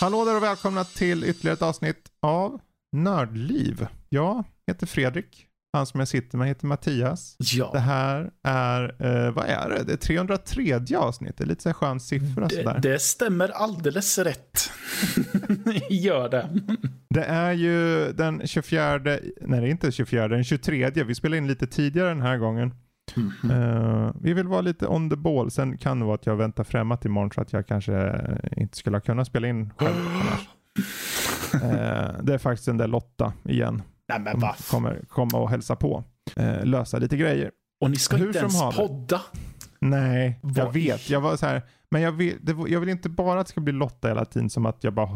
[0.00, 2.60] Hallå där och välkomna till ytterligare ett avsnitt av
[2.92, 3.86] Nördliv.
[4.08, 5.47] Jag heter Fredrik.
[5.72, 7.36] Han som jag sitter med heter Mattias.
[7.38, 7.70] Ja.
[7.72, 9.82] Det här är, eh, vad är det?
[9.84, 11.36] Det är 303 avsnitt.
[11.36, 12.78] Det är lite så här skön siffra sådär.
[12.82, 14.70] Det, det stämmer alldeles rätt.
[15.90, 16.48] Gör det.
[17.10, 20.90] Det är ju den 24, nej det är inte 24, den 23.
[20.90, 22.74] Vi spelar in lite tidigare den här gången.
[23.50, 25.50] Eh, vi vill vara lite on the ball.
[25.50, 28.76] Sen kan det vara att jag väntar främmat imorgon så att jag kanske eh, inte
[28.76, 29.94] skulle ha kunnat spela in själv.
[31.54, 33.82] Eh, det är faktiskt den där Lotta igen.
[34.08, 34.54] Nej men va?
[34.70, 36.04] kommer komma och hälsa på.
[36.36, 37.50] Eh, lösa lite grejer.
[37.80, 39.20] Och ni ska Hur inte ens podda.
[39.80, 41.10] Nej, jag Vad vet.
[41.10, 43.50] i- Jag var så här, men jag vill, det, jag vill inte bara att det
[43.50, 45.08] ska bli Lotta hela tiden som att jag bara,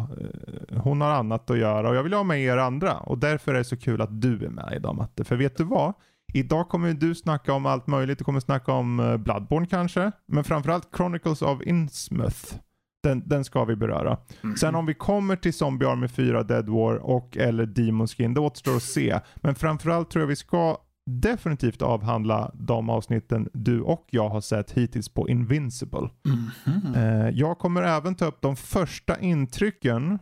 [0.70, 2.98] eh, hon har annat att göra och jag vill ha med er andra.
[2.98, 5.24] Och därför är det så kul att du är med idag Matte.
[5.24, 5.92] För vet du vad?
[6.34, 8.18] Idag kommer du snacka om allt möjligt.
[8.18, 10.12] Du kommer snacka om eh, Bloodborne kanske.
[10.26, 12.54] Men framförallt Chronicles of Innsmouth.
[13.02, 14.18] Den, den ska vi beröra.
[14.56, 18.40] Sen om vi kommer till Zombie Army 4, Dead War och eller Demon Skin, det
[18.40, 19.20] återstår att se.
[19.36, 20.76] Men framförallt tror jag vi ska
[21.10, 26.08] definitivt avhandla de avsnitten du och jag har sett hittills på Invincible.
[26.24, 26.94] Mhm.
[26.94, 30.18] Eh, jag kommer även ta upp de första intrycken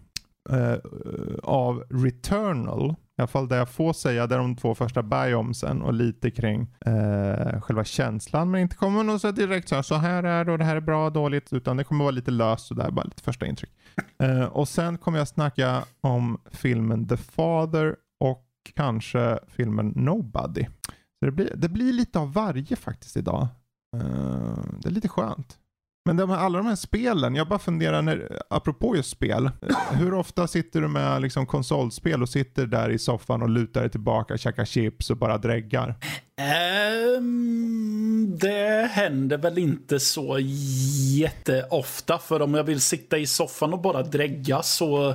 [0.50, 0.76] eh,
[1.42, 2.94] av Returnal.
[3.20, 6.30] I alla fall det jag får säga, det är de två första biomsen och lite
[6.30, 8.50] kring eh, själva känslan.
[8.50, 10.76] Men inte kommer nog så direkt så här, så här är det och det här
[10.76, 11.52] är bra och dåligt.
[11.52, 13.70] Utan det kommer vara lite löst sådär, bara lite första intryck.
[14.18, 20.64] Eh, och sen kommer jag snacka om filmen The Father och kanske filmen Nobody.
[21.20, 23.48] Så det blir, det blir lite av varje faktiskt idag.
[23.96, 25.59] Eh, det är lite skönt.
[26.10, 29.46] Men de här, alla de här spelen, jag bara funderar, när, apropå just spel.
[29.46, 33.80] Eh, hur ofta sitter du med liksom, konsolspel och sitter där i soffan och lutar
[33.80, 35.88] dig tillbaka, käkar chips och bara dräggar?
[35.88, 40.38] Um, ehm, det händer väl inte så
[41.18, 42.18] jätteofta.
[42.18, 45.14] För om jag vill sitta i soffan och bara drägga så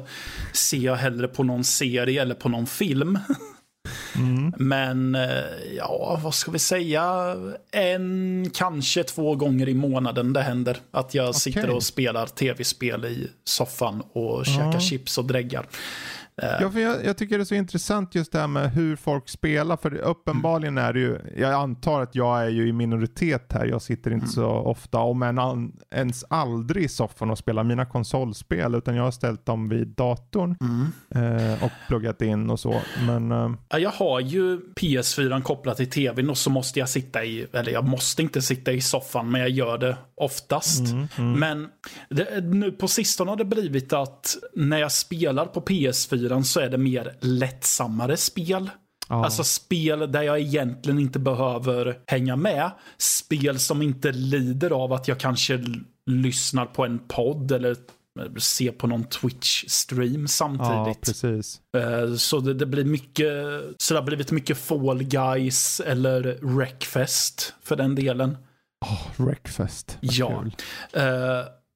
[0.54, 3.20] ser jag hellre på någon serie eller på någon film.
[4.58, 7.36] Men eh, ja, vad ska vi säga?
[7.72, 10.78] En, kanske två gånger i månaden det händer.
[10.92, 15.66] Att jag sitter och spelar tv-spel i soffan och käkar chips och dräggar.
[16.42, 19.30] Ja, för jag, jag tycker det är så intressant just det här med hur folk
[19.30, 19.78] spelar.
[19.78, 23.66] För det, uppenbarligen är det ju, jag antar att jag är ju i minoritet här.
[23.66, 27.86] Jag sitter inte så ofta, om än an, ens aldrig i soffan och spelar mina
[27.86, 28.76] konsolspel.
[28.76, 30.56] Utan jag har ställt dem vid datorn
[31.16, 32.82] eh, och pluggat in och så.
[33.08, 37.24] Men eh, Ja, Jag har ju PS4 kopplat till tvn och så måste jag sitta
[37.26, 40.82] i, eller jag måste inte sitta i soffan men jag gör det oftast.
[41.18, 41.68] Men
[42.10, 46.70] det, nu på sistone har det blivit att när jag spelar på PS4 så är
[46.70, 48.70] det mer lättsammare spel.
[49.10, 49.26] Ja.
[49.26, 52.72] Alltså spel där jag egentligen inte behöver hänga med.
[52.98, 55.64] Spel som inte lider av att jag kanske
[56.12, 57.76] lyssnar på en podd eller
[58.40, 61.02] ser på någon Twitch-stream ja, samtidigt.
[61.02, 61.62] precis.
[61.78, 63.28] Eh, Så det, det blir mycket,
[63.78, 68.38] så det har blivit mycket Fall Guys eller Wreckfest för den delen.
[69.18, 69.98] Wreckfest.
[70.02, 70.42] Vad Ja.
[70.42, 70.56] kul.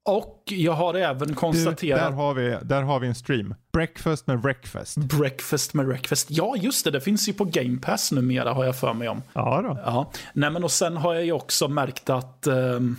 [0.09, 3.56] Och jag har även Du, där, konstaterat har vi, där har vi en stream.
[3.74, 4.97] Breakfast med Wreckfest.
[4.97, 6.28] Breakfast med Wreckfest.
[6.31, 6.92] Ja, just det.
[6.92, 9.22] Det finns ju på Game Pass numera har jag för mig om.
[9.34, 9.80] Ja då.
[9.86, 10.12] Ja.
[10.34, 12.98] Nej, men och sen har jag ju också märkt att um,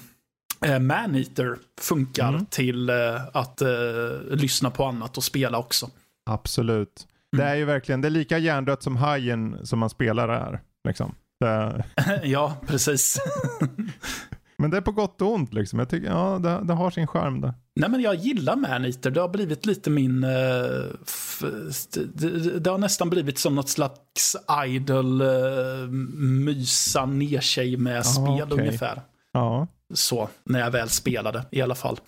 [0.80, 2.46] Maneater funkar Mm.
[2.46, 2.96] till eh,
[3.32, 3.68] att eh,
[4.30, 5.90] lyssna på annat och spela också.
[6.30, 7.06] Absolut.
[7.36, 10.60] Det är ju verkligen, det är lika hjärndött som hajen som man spelar är.
[10.88, 11.14] Liksom.
[11.40, 11.84] Det,
[12.24, 13.18] ja, precis.
[14.60, 15.78] men det är på gott och ont liksom.
[15.78, 17.54] Jag tycker, ja, det, det har sin charm det.
[17.76, 19.10] Nej, men jag gillar Maneater.
[19.10, 20.24] Det har blivit lite min...
[20.24, 20.30] eh,
[22.14, 25.88] det, det har nästan blivit som något slags idol uh,
[26.18, 28.58] mysa ner sig med spel okej.
[28.58, 29.02] ungefär.
[29.32, 29.66] Ja.
[29.94, 32.00] Så, när jag väl spelade i alla fall.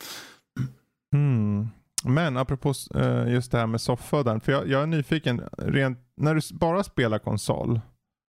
[1.15, 1.69] Hmm.
[2.05, 4.41] Men apropå eh, just det här med soffa och den.
[4.41, 7.81] För jag, jag är nyfiken, rent, när du bara spelar konsol.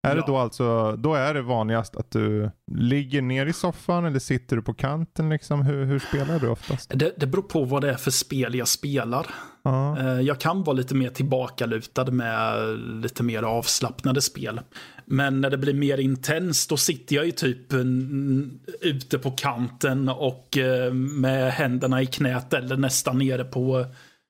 [0.08, 0.24] Är det Ja.
[0.28, 4.62] då alltså, då är det vanligast att du ligger ner i soffan eller sitter du
[4.62, 5.62] på kanten liksom?
[5.62, 6.92] Hur, hur spelar du oftast?
[6.96, 9.26] Det, det beror på vad det är för spel jag spelar.
[9.64, 10.00] Ja.
[10.00, 12.56] Eh, Jag kan vara lite mer tillbakalutad med
[13.04, 14.60] lite mer avslappnade spel.
[15.06, 20.10] Men när det blir mer intensst då sitter jag ju typ mm, ute på kanten
[20.10, 23.86] och eh, med händerna i knät eller nästan nere på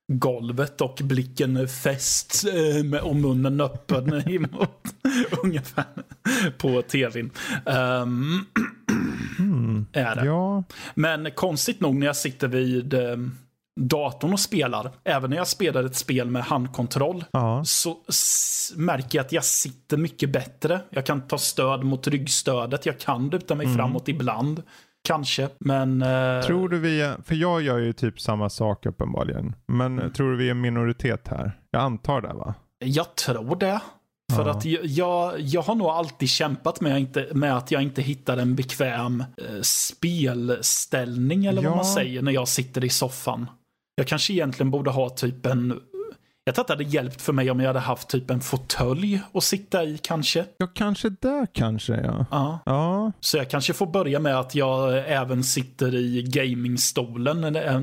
[0.07, 4.95] golvet och blicken fäst eh, med, och munnen öppen emot
[5.43, 5.85] ungefär
[6.57, 7.31] på tvn.
[7.65, 8.45] Um,
[9.39, 9.85] Mm.
[9.93, 10.25] är det.
[10.25, 10.63] Ja,
[10.93, 13.17] Men konstigt nog när jag sitter vid eh,
[13.79, 17.63] datorn och spelar, även när jag spelar ett spel med handkontroll, ja.
[17.65, 17.97] så
[18.75, 20.81] märker jag att jag sitter mycket bättre.
[20.89, 24.63] Jag kan ta stöd mot ryggstödet, jag kan luta mig framåt ibland.
[25.07, 26.01] Kanske, men...
[26.01, 29.55] eh, Tror du vi är, för jag gör ju typ samma sak uppenbarligen.
[29.67, 30.13] Men Mm.
[30.13, 31.51] tror du vi är en minoritet här?
[31.71, 32.53] Jag antar det va?
[32.85, 33.79] Jag tror det.
[34.35, 38.37] För att jag, jag, har nog alltid kämpat med, inte, med att jag inte hittar
[38.37, 41.75] en bekväm eh, spelställning eller vad Ja.
[41.75, 43.49] man säger när jag sitter i soffan.
[43.95, 45.79] Jag kanske egentligen borde ha typ en...
[46.45, 49.21] Jag tror att det hade hjälpt för mig om jag hade haft typ en fåtölj
[49.33, 50.45] att sitta i kanske.
[50.57, 52.25] Ja, kanske där kanske ja.
[52.31, 52.59] Ja.
[52.65, 57.41] Ja, Så jag kanske får börja med att jag även sitter i gamingstolen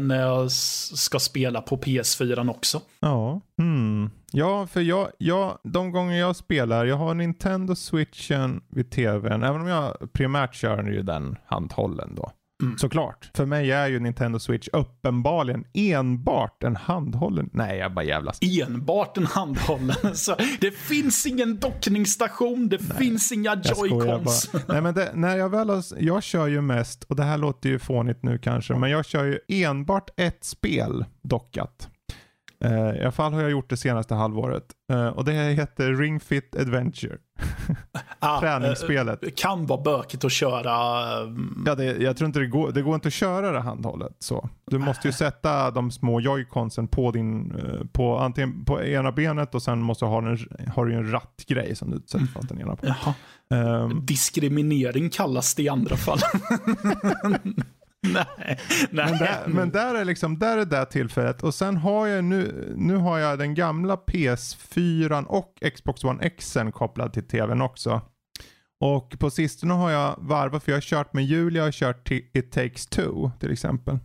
[0.08, 2.80] när jag ska spela på PS4 också.
[3.00, 3.40] ja.
[3.58, 4.10] Hmm.
[4.32, 9.60] Ja, för jag, jag, de gånger jag spelar, jag har Nintendo switchen vid tvn, även
[9.60, 12.30] om jag primärt kör ju den handhållen då.
[12.60, 12.78] Mm.
[12.78, 13.30] Såklart.
[13.34, 17.50] För mig är ju Nintendo Switch uppenbarligen enbart en handhållen.
[17.52, 18.38] Nej, jag bara jävlas.
[18.66, 19.96] enbart en handhållen.
[20.14, 24.50] Så det finns ingen dockningsstation, det finns inga joycons.
[24.68, 27.68] Nej, men det, när jag väl har, jag kör ju mest, och det här låter
[27.68, 31.88] ju fånigt nu kanske, men jag kör ju enbart ett spel dockat.
[32.64, 34.64] Eh, I alla fall har jag gjort det senaste halvåret.
[34.92, 37.16] Eh, och det heter Ring Fit Adventure.
[38.22, 39.24] Ah, Träningsspelet.
[39.24, 41.02] eh, kan vara bökigt att köra.
[41.22, 44.12] mm, Ja, det, jag tror inte det går, det går inte att köra det handhållet
[44.18, 44.48] så.
[44.66, 47.52] Du måste ju sätta de små joyconsen på din,
[47.92, 50.38] på antingen på ena benet och sen måste du ha, en,
[50.74, 52.86] har du en rattgrej som du sätter fast den ena på.
[52.86, 53.14] Jaha.
[53.54, 56.18] Ehm, Diskriminering kallas det i andra fall.
[58.02, 58.24] nej,
[58.90, 59.10] nej.
[59.10, 61.42] Men där, men där är liksom, där är det tillfället.
[61.42, 66.56] Och sen har jag nu, nu har jag den gamla PS4 och Xbox One X
[66.74, 68.02] kopplad till tvn också.
[68.80, 72.08] Och på sistone har jag varvat, för jag har kört med Julia, jag har kört
[72.08, 73.98] till It takes two till exempel.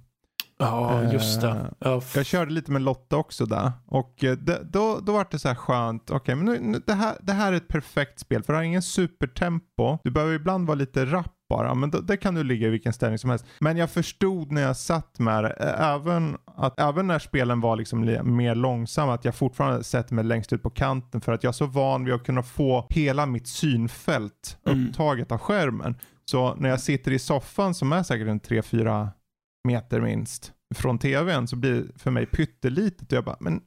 [0.60, 1.74] Ja, just Eh, det.
[1.80, 3.72] Ja, f- Jag körde lite med Lotta också där.
[3.86, 6.10] Och eh, det, då, då var det så här skönt.
[6.12, 8.44] Okej, men nu, nu, det, här, det här är ett perfekt spel.
[8.44, 9.98] För det har ingen supertempo.
[10.04, 11.74] Du behöver ibland vara lite rapp bara.
[11.74, 13.46] Men då, det kan du ligga i vilken ställning som helst.
[13.60, 15.50] Men jag förstod när jag satt med det.
[15.52, 19.14] eh, Även, att, även när spelen var liksom li- mer långsamma.
[19.14, 21.22] Att jag fortfarande sätter mig längst ut på kanten.
[21.22, 24.88] För att jag är så van vid att kunna få hela mitt synfält Mm.
[24.88, 25.96] upptaget av skärmen.
[26.26, 29.10] Så när jag sitter i soffan som är säkert en 3-4
[29.66, 33.62] meter minst från tvn så blir det för mig pyttelitet och jag bara, men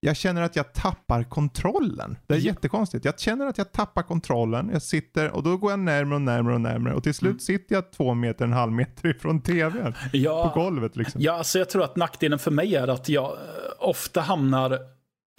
[0.00, 2.16] jag känner att jag tappar kontrollen.
[2.26, 2.44] Det är Ja.
[2.44, 3.04] jättekonstigt.
[3.04, 4.70] Jag känner att jag tappar kontrollen.
[4.72, 7.38] Jag sitter och då går jag närmare och närmare och närmare och till slut Mm.
[7.40, 9.94] sitter jag två meter, en halv meter ifrån tvn.
[10.12, 11.20] ja, På golvet liksom.
[11.20, 13.38] Ja, alltså jag tror att nackdelen för mig är att jag eh,
[13.78, 14.78] ofta hamnar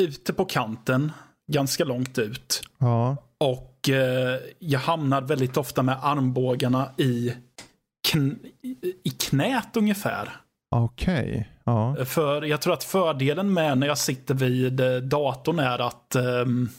[0.01, 1.11] ute på kanten,
[1.51, 2.63] ganska långt ut.
[2.77, 3.17] Ja.
[3.37, 7.33] Och eh, jag hamnar väldigt ofta med armbågarna i,
[8.11, 8.39] kn
[9.03, 10.29] i- knät ungefär.
[10.75, 11.49] Okej.
[11.63, 11.95] Ja.
[12.05, 16.69] För jag tror att fördelen med när jag sitter vid eh, datorn är att, ehm,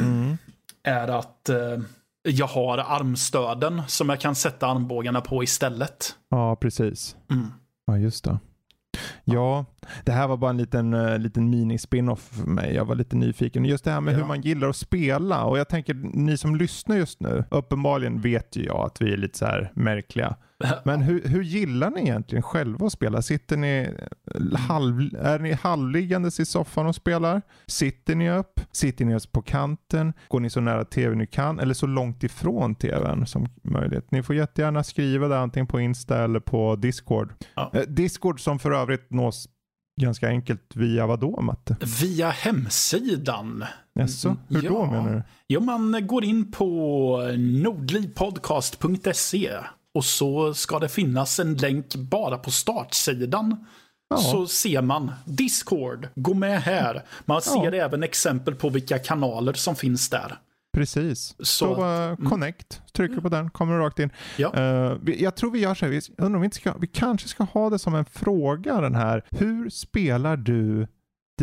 [0.00, 0.36] Mm.
[0.82, 1.78] är att eh,
[2.22, 6.14] jag har armstöden som jag kan sätta armbågarna på istället.
[6.28, 7.16] ja, precis.
[7.30, 7.46] Mm.
[7.86, 8.38] Ja, just det.
[9.24, 9.64] Ja,
[10.04, 12.74] det här var bara en liten, uh, liten mini-spin-off för mig.
[12.74, 13.64] Jag var lite nyfiken.
[13.64, 14.18] Just det här med Ja.
[14.18, 15.44] hur man gillar att spela.
[15.44, 19.16] Och jag tänker, ni som lyssnar just nu, uppenbarligen vet ju jag att vi är
[19.16, 20.36] lite så här märkliga.
[20.84, 23.22] Men hur, hur gillar ni egentligen själva att spela?
[23.22, 23.90] Sitter ni
[24.58, 27.42] halv, är ni halvliggandes i soffan och spelar?
[27.66, 28.60] Sitter ni upp?
[28.72, 30.12] Sitter ni upp på kanten?
[30.28, 31.60] Går ni så nära tv ni kan?
[31.60, 34.10] Eller så långt ifrån tvn som möjligt?
[34.10, 37.32] Ni får jättegärna skriva det antingen på Insta eller på Discord.
[37.54, 37.70] Ja.
[37.74, 39.48] Eh, Discord som för övrigt nås
[40.00, 41.76] ganska enkelt via vad då Matte?
[42.02, 43.64] Via hemsidan.
[43.94, 44.90] Jaså, hur då Ja.
[44.92, 45.22] menar du?
[45.48, 49.50] Jo, man går in på nordlivpodcast.se
[49.94, 53.66] och så ska det finnas en länk bara på startsidan.
[54.10, 54.16] Ja.
[54.16, 57.02] Så ser man Discord, gå med här.
[57.24, 60.38] Man ser även exempel på vilka kanaler som finns där.
[60.72, 61.34] Precis.
[61.38, 64.10] Så, Så bara connect, trycker på den, kommer rakt in.
[64.36, 64.54] Ja.
[64.54, 66.86] Eh, vi, jag tror vi gör så här, vi, undrar om vi, inte ska, vi
[66.86, 69.24] kanske ska ha det som en fråga den här.
[69.30, 70.86] Hur spelar du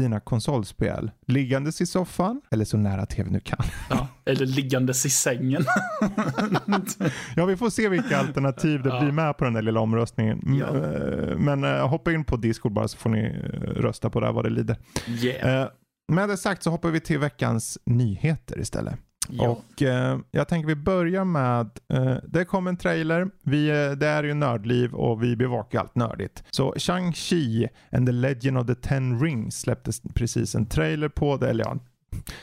[0.01, 1.11] dina konsolspel?
[1.27, 3.59] Liggandes i soffan eller så nära tv du kan?
[3.89, 5.65] Ja, eller liggandes i sängen.
[7.35, 8.99] Ja, vi får se vilka alternativ det Ja.
[9.01, 10.57] blir med på den där lilla omröstningen.
[10.59, 10.65] Ja.
[10.67, 14.25] eh, Men eh, hoppa in på Discord bara så får ni eh, rösta på det
[14.25, 14.75] här vad det lider.
[15.23, 15.69] Yeah.
[16.11, 18.95] Med det sagt så hoppar vi till veckans nyheter istället.
[19.29, 19.47] Ja.
[19.49, 24.07] Och eh, jag tänker vi börjar med, eh, det kom en trailer, vi, eh, det
[24.07, 26.43] är ju nördliv och vi bevakar allt nördigt.
[26.51, 31.49] Så Shang-Chi and the Legend of the Ten Rings släpptes precis en trailer på det,
[31.49, 31.77] eller ja,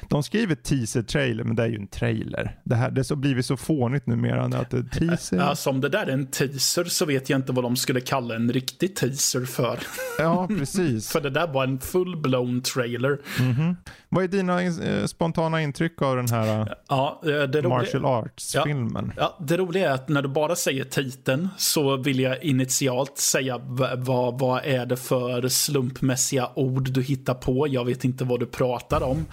[0.09, 2.59] de skriver teaser-trailer men det är ju en trailer.
[2.65, 5.39] Det här det har blivit så fånigt numera att det teaser.
[5.39, 8.35] Alltså om det där är en teaser så vet jag inte vad de skulle kalla
[8.35, 9.79] en riktig teaser för.
[10.19, 11.09] Ja, precis.
[11.13, 13.19] för det där var en full-blown trailer.
[13.41, 13.77] Mhm.
[14.09, 18.05] Vad är dina eh, spontana intryck av den här eh, Ja, eh, det roliga- martial
[18.05, 19.13] arts-filmen?
[19.17, 23.59] Ja, det roliga är att när du bara säger titeln så vill jag initialt säga
[23.99, 27.69] vad, vad är det för slumpmässiga ord du hittar på.
[27.69, 29.27] Jag vet inte vad du pratar om.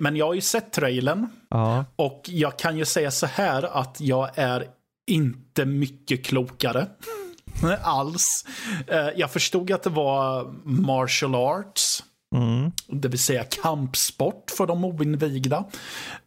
[0.00, 1.84] Men jag har ju sett trailern Ja.
[1.96, 4.66] och jag kan ju säga så här att jag är
[5.10, 6.86] inte mycket klokare.
[7.82, 8.44] Alls.
[8.86, 12.04] Eh, Jag förstod att det var martial arts.
[12.34, 12.70] Mm.
[12.88, 15.64] Det vill säga kampsport för de oinvigda.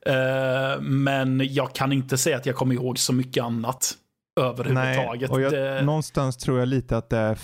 [0.05, 3.93] Eh, Men jag kan inte säga att jag kommer ihåg så mycket annat
[4.41, 5.31] Nej, överhuvudtaget.
[5.31, 7.37] och jag, det, någonstans tror jag lite att det är,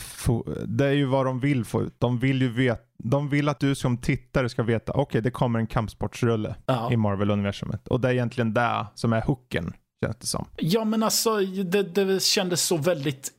[0.67, 1.95] det är ju vad de vill få ut.
[1.97, 5.59] De vill ju veta, de vill att du som tittare ska veta, okej det kommer
[5.59, 6.91] en kampsportsrulle ja.
[6.91, 7.87] i Marvel-universumet.
[7.87, 9.73] Och det är egentligen det som är hooken,
[10.05, 10.47] känns det som.
[10.57, 13.31] ja, men alltså det, det kändes så väldigt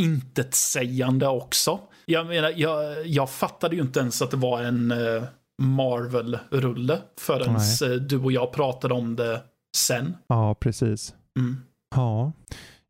[0.00, 1.80] intetsägande också.
[2.06, 5.22] Jag menar, jag, jag fattade ju inte ens att det var en eh,
[5.62, 9.42] Marvel-rulle förrän eh, du och jag pratade om det
[9.76, 10.16] sen.
[10.26, 11.14] Ja, precis.
[11.38, 11.56] Mm.
[11.96, 12.32] Ja.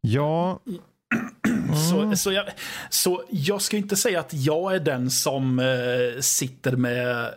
[0.04, 0.60] Ja.
[1.90, 2.16] Så, Mm.
[2.16, 2.44] så, jag,
[2.90, 7.30] så jag ska inte säga att jag är den som eh, sitter med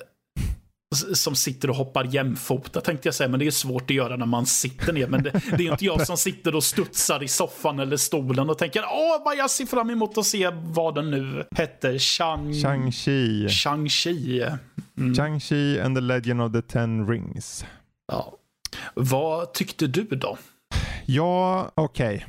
[1.14, 4.26] som sitter och hoppar jämfota tänkte jag säga, men det är svårt att göra när
[4.26, 5.08] man sitter ner.
[5.08, 8.58] Men det, det är inte jag som sitter och studsar i soffan eller stolen och
[8.58, 12.00] tänker åh vad jag ser fram emot att se vad den nu hette.
[12.00, 12.52] Shang...
[12.54, 13.48] Shang-Chi.
[13.48, 14.58] Shang-Chi.
[14.98, 15.14] Mm.
[15.14, 17.66] Shang-Chi and the Legend of the Ten Rings.
[18.12, 18.34] Ja.
[18.94, 20.38] Vad tyckte du då?
[21.06, 22.26] Ja, okej.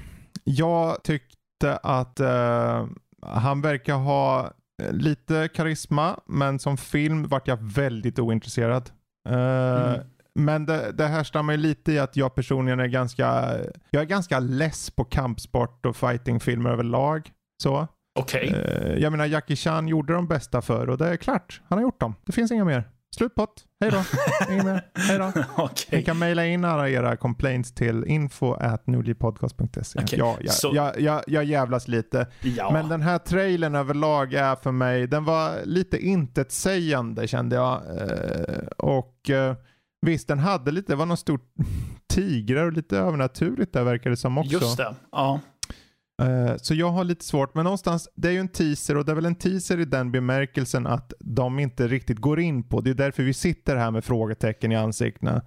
[0.57, 2.87] Jag tyckte att eh,
[3.23, 4.51] han verkar ha
[4.83, 8.91] eh, lite karisma, men som film vart jag väldigt ointresserad.
[9.29, 10.01] Eh, Mm.
[10.35, 13.57] Men det, det här stammar ju lite i att jag personligen är ganska,
[13.91, 17.31] jag är ganska less på kampsport och fightingfilmer överlag.
[17.63, 17.87] Så.
[18.19, 18.49] Okej.
[18.49, 21.61] Eh, jag menar Jackie Chan gjorde de bästa för och det är klart.
[21.69, 22.15] Han har gjort dem.
[22.25, 22.89] Det finns inga mer.
[23.17, 23.65] Slutpott.
[23.81, 24.03] Hej då.
[24.53, 24.83] Inget mer.
[24.95, 25.33] Hej då.
[25.57, 25.99] Okej.
[25.99, 29.99] Ni kan mejla in alla era complaints till info at nordlypodcast.se.
[30.03, 32.27] Okej, Ja, jag, så- jag, jag, jag jävlas lite.
[32.43, 32.71] Ja.
[32.73, 37.83] Men den här trailern överlag är för mig, den var lite intetsägande kände jag.
[37.97, 39.55] Eh, och eh,
[40.07, 41.41] visst, den hade lite, det var någon stor
[42.09, 44.53] tigrar och lite övernaturligt där verkar det som också.
[44.53, 44.95] Just det.
[45.13, 45.41] Ja.
[46.23, 49.13] Eh, så jag har lite svårt, men någonstans, det är ju en teaser och det
[49.13, 52.81] är väl en teaser i den bemärkelsen att de inte riktigt går in på.
[52.81, 55.43] Det är därför vi sitter här med frågetecken i ansiktena.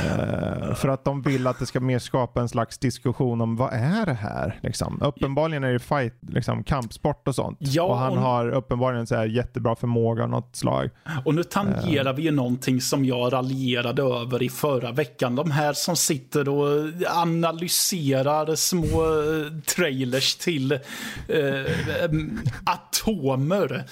[0.00, 3.72] Eh, för att de vill att det ska mer skapa en slags diskussion om vad
[3.72, 4.58] är det här?
[4.62, 5.02] Liksom.
[5.02, 7.58] Uppenbarligen är det fight, liksom, kampsport och sånt.
[7.60, 10.90] Ja, och han och- har uppenbarligen så här jättebra förmåga av något slag.
[11.24, 15.36] Och nu tangerar vi ju någonting som jag raljerade över i förra veckan.
[15.36, 20.72] De här som sitter och analyserar små eh, trailers till
[22.04, 23.84] em, atomer.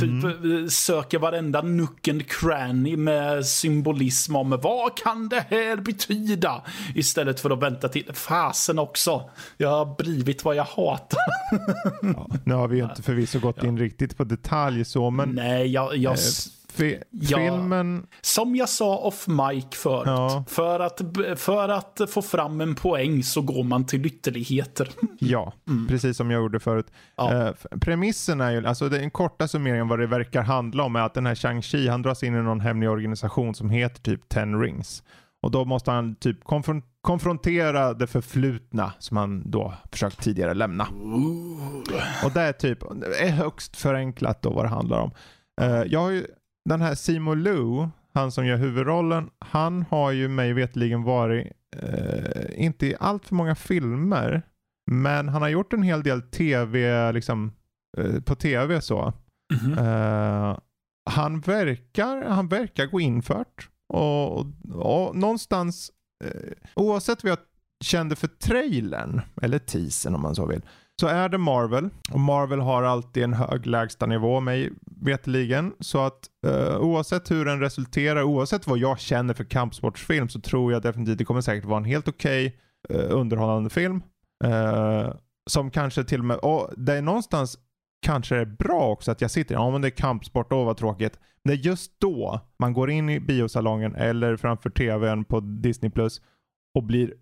[0.00, 6.62] Typ eh, söker varenda and cranny med symbolism om vad kan det här betyda?
[6.94, 9.30] Istället för att vänta till fasen också.
[9.56, 11.20] Jag har blivit vad jag hatar.
[12.02, 15.66] Ja, nu har vi ju inte förvisso gått in riktigt på detalj så, men Nej,
[15.66, 16.18] jag, jag, eh,
[16.78, 17.38] fi- ja.
[17.38, 20.02] filmen, Som jag sa off mic förut.
[20.06, 20.44] Ja.
[20.48, 21.00] För, att,
[21.36, 24.88] för att få fram en poäng så går man till ytterligheter.
[25.20, 25.52] Ja,
[25.88, 26.86] precis som jag gjorde förut.
[27.16, 27.46] Ja.
[27.46, 30.82] Eh, premissen är ju, alltså det är en korta summering av vad det verkar handla
[30.84, 34.02] om är att den här Shang-Chi han dras in i någon hemlig organisation som heter
[34.02, 35.02] typ Ten Rings.
[35.42, 40.88] Och då måste han typ konfron- konfrontera det förflutna som han då försökt tidigare lämna.
[42.24, 42.82] Och det är typ,
[43.20, 45.10] är högst förenklat då vad det handlar om.
[45.60, 46.26] Eh, jag har ju,
[46.68, 52.64] den här Simu Liu, han som gör huvudrollen, han har ju mig vetligen varit, eh,
[52.64, 54.42] inte i allt för många filmer,
[54.90, 57.52] men han har gjort en hel del tv, liksom,
[57.98, 59.12] eh, på tv så.
[59.62, 59.78] Mhm.
[59.78, 60.58] Eh,
[61.10, 63.68] han, verkar, han verkar gå infört.
[63.88, 65.90] Och, och, och någonstans,
[66.24, 67.38] eh, oavsett vad jag
[67.84, 70.62] kände för trailern, eller teasern om man så vill,
[71.00, 71.88] så är det Marvel.
[72.12, 75.72] Och Marvel har alltid en hög lägstanivå mig veteligen.
[75.80, 80.72] Så att eh, oavsett hur den resulterar, oavsett vad jag känner för kampsportsfilm så tror
[80.72, 84.02] jag definitivt det kommer säkert vara en helt okej eh, underhållande film.
[84.44, 85.12] Eh,
[85.50, 87.58] som kanske till och med, och det är någonstans
[88.02, 91.18] kanske är bra också att jag sitter, ja men det är kampsport, åh vad tråkigt.
[91.44, 95.90] Men det är just då man går in i biosalongen eller framför tvn på Disney
[95.90, 96.20] Plus
[96.78, 97.12] och blir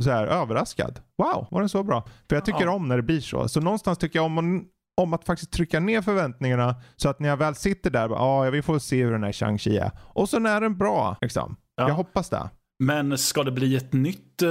[0.00, 1.00] så här, överraskad.
[1.18, 2.04] Wow, var den så bra?
[2.28, 2.70] För jag tycker Ja.
[2.70, 3.48] om när det blir så.
[3.48, 4.64] Så någonstans tycker jag om,
[5.00, 8.52] om att faktiskt trycka ner förväntningarna så att när jag väl sitter där, ja jag
[8.52, 9.90] vill få se hur den här Shang-Chi är.
[9.98, 11.16] Och så är den bra.
[11.20, 11.56] Liksom.
[11.76, 11.88] Ja.
[11.88, 12.50] Jag hoppas det.
[12.84, 14.48] Men ska det bli ett nytt eh,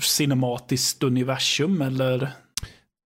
[0.00, 2.22] cinematiskt universum eller?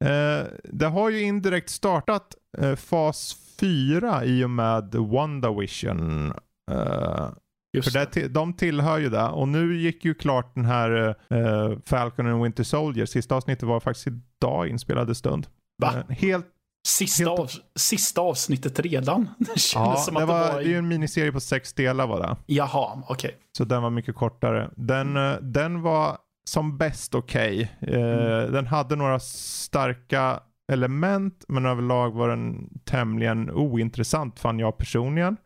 [0.05, 6.33] Eh, det har ju indirekt startat eh, fas 4 i och med WandaVision.
[6.71, 7.29] Eh,
[7.77, 9.23] Just för det, de tillhör ju det.
[9.29, 13.07] Och nu gick ju klart den här eh, Falcon and Winter Soldier.
[13.07, 15.47] Sista avsnittet var faktiskt idag inspelade stund.
[15.83, 15.93] Va?
[16.09, 16.47] Eh, helt,
[16.87, 19.29] Sista, helt- av, sista avsnittet redan?
[19.39, 20.59] Det kändes ja, som det, att det var, var...
[20.59, 20.79] det är ju I...
[20.79, 22.37] en miniserie på sex delar var det.
[22.47, 23.37] Jaha, okej.
[23.59, 24.71] Så den var mycket kortare.
[24.77, 26.19] Den, eh, den var
[26.49, 27.77] som bäst okej.
[27.81, 28.53] Eh, Mm.
[28.53, 30.41] Den hade några starka
[30.73, 35.37] element men överlag var den tämligen ointressant fann jag personligen.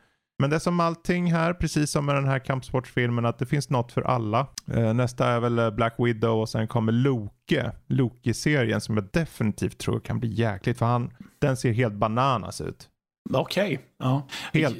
[0.40, 3.70] Men det är som allting här, precis som med den här kampsportsfilmen, att det finns
[3.70, 4.47] något för alla.
[4.75, 9.78] Eh, nästa är väl eh, Black Widow och sen kommer Loke, Loki-serien som jag definitivt
[9.78, 12.88] tror kan bli jäkligt för han, den ser helt bananas ut.
[13.32, 13.80] Okej.
[13.99, 14.28] Ja.
[14.52, 14.76] Helt,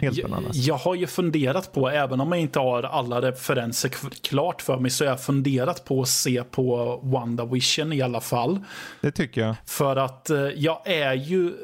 [0.00, 0.56] helt Jag, bananas.
[0.56, 3.88] jag har ju funderat på, även om jag inte har alla referenser
[4.22, 8.64] klart för mig, så har jag funderat på att se på WandaVision i alla fall.
[9.00, 9.54] Det tycker jag.
[9.66, 11.54] För att eh, jag är ju...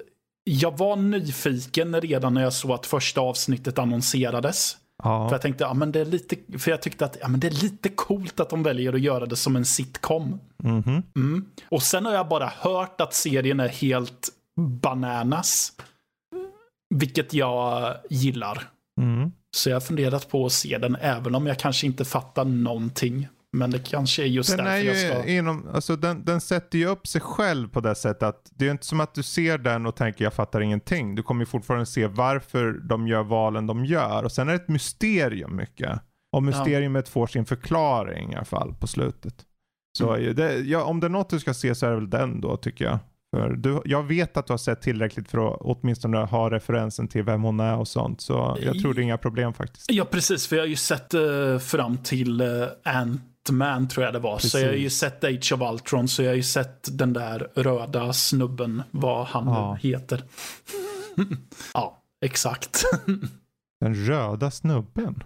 [0.51, 4.77] Jag var nyfiken redan när jag såg att första avsnittet annonserades.
[5.03, 6.59] För Ja, jag tänkte, ja men det är lite...
[6.59, 9.27] För jag tyckte att ja, men det är lite coolt att de väljer att göra
[9.27, 10.41] det som en sitcom.
[10.63, 11.03] mhm.
[11.17, 11.47] Mm.
[11.69, 15.73] Och sen har jag bara hört att serien är helt bananas.
[16.95, 18.63] Vilket jag gillar.
[19.01, 19.33] Mm.
[19.57, 23.29] Så jag har funderat på att se den, även om jag kanske inte fattar någonting.
[23.53, 25.31] Men det kanske är just Den, är därför ju jag ska...
[25.31, 28.71] inom, alltså den, den sätter ju upp sig själv på det sättet att det är
[28.71, 31.15] inte som att du ser den och tänker jag fattar ingenting.
[31.15, 34.25] Du kommer ju fortfarande se varför de gör valen de gör.
[34.25, 36.01] Och sen är det ett mysterium mycket.
[36.33, 39.35] Och mysteriumet får sin förklaring i alla fall på slutet.
[39.99, 40.35] Så Mm.
[40.35, 42.57] det, ja, om det är något du ska se så är det väl den då
[42.57, 42.99] tycker jag.
[43.37, 47.23] För du, jag vet att du har sett tillräckligt för att åtminstone ha referensen till
[47.23, 48.21] vem hon är och sånt.
[48.21, 49.91] Så jag tror det är inga problem faktiskt.
[49.93, 50.47] Ja, precis.
[50.47, 52.69] För jag har ju sett eh, fram till uh,
[53.49, 54.39] Ant-Man, tror jag det var.
[54.39, 54.99] Så jag har ju Precis.
[54.99, 59.47] sett Age of Ultron, så jag har ju sett den där röda snubben, vad han
[59.47, 59.75] Ja.
[59.83, 60.25] heter.
[61.75, 62.85] ja, exakt.
[63.81, 65.23] Den röda snubben.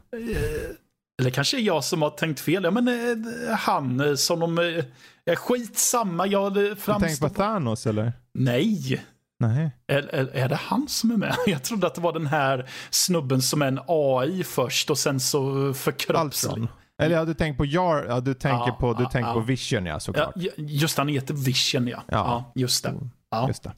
[1.20, 2.64] Eller kanske jag som har tänkt fel.
[2.64, 4.58] Ja, men eh, han eh, som de...
[4.58, 4.84] Eh,
[5.24, 7.28] är skitsamma, jag eh, Du tänker framstår...
[7.28, 8.12] på Thanos eller?
[8.34, 9.04] Nej.
[9.40, 9.70] Nej.
[9.86, 11.36] Är, det han som är med?
[11.46, 15.20] Jag trodde att det var den här snubben som är en AI först och sen
[15.20, 16.68] så förkroppslig.
[17.02, 19.40] Eller ja, du tänker på Jar, ja, du tänker, ja, på, du ja, tänker på
[19.40, 20.32] Vision ja, såklart.
[20.36, 22.02] Ja, just han heter Vision ja.
[22.06, 22.90] Ja, just det.
[22.90, 23.48] Mm, ja.
[23.48, 23.72] Just det.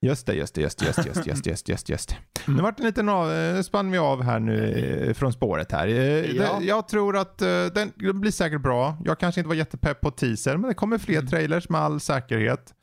[0.00, 2.16] Just det, just det, just det, just det, just just just.
[2.46, 2.56] Mm.
[2.56, 4.72] Nu vart det en liten av, eh, spann vi av här nu
[5.08, 5.86] eh, från spåret här.
[5.86, 6.60] Eh, ja.
[6.62, 8.96] Jag tror att den, den blir säkert bra.
[9.04, 11.26] Jag kanske inte var jättepepp på teaser, men det kommer fler mm.
[11.26, 12.74] trailers med all säkerhet.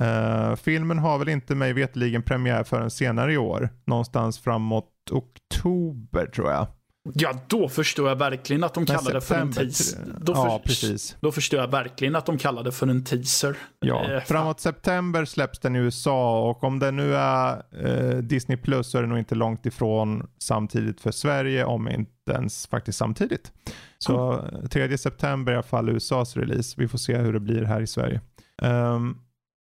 [0.00, 3.70] Uh, filmen har väl inte mig vetligen premiär förrän senare i år.
[3.86, 6.66] Någonstans framåt oktober tror jag
[7.14, 9.98] ja, då förstår jag verkligen att de Men kallar det för en teaser.
[10.20, 11.16] Då, Ja, för, precis.
[11.20, 13.56] då förstår jag verkligen att de kallar det för en teaser.
[13.80, 18.56] Ja, Eh, framåt september släpps den i USA och om det nu är eh, Disney
[18.58, 22.98] Plus så är det nog inte långt ifrån samtidigt för Sverige om inte ens faktiskt
[22.98, 23.52] samtidigt.
[23.98, 26.74] Så eh, 3 september i alla fall USAs release.
[26.78, 28.20] Vi får se hur det blir här i Sverige.
[28.62, 29.16] Ehm,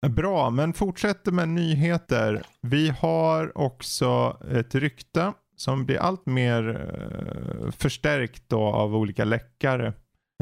[0.09, 2.43] bra, men fortsätter med nyheter.
[2.63, 9.93] Vi har också ett rykte som blir allt mer eh, förstärkt då av olika läckare.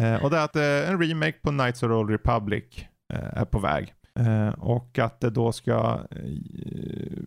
[0.00, 2.64] Eh, och det är att eh, en remake på Knights of the Old Republic
[3.12, 3.94] eh, är på väg.
[4.18, 7.22] Eh, och att det då ska, eh,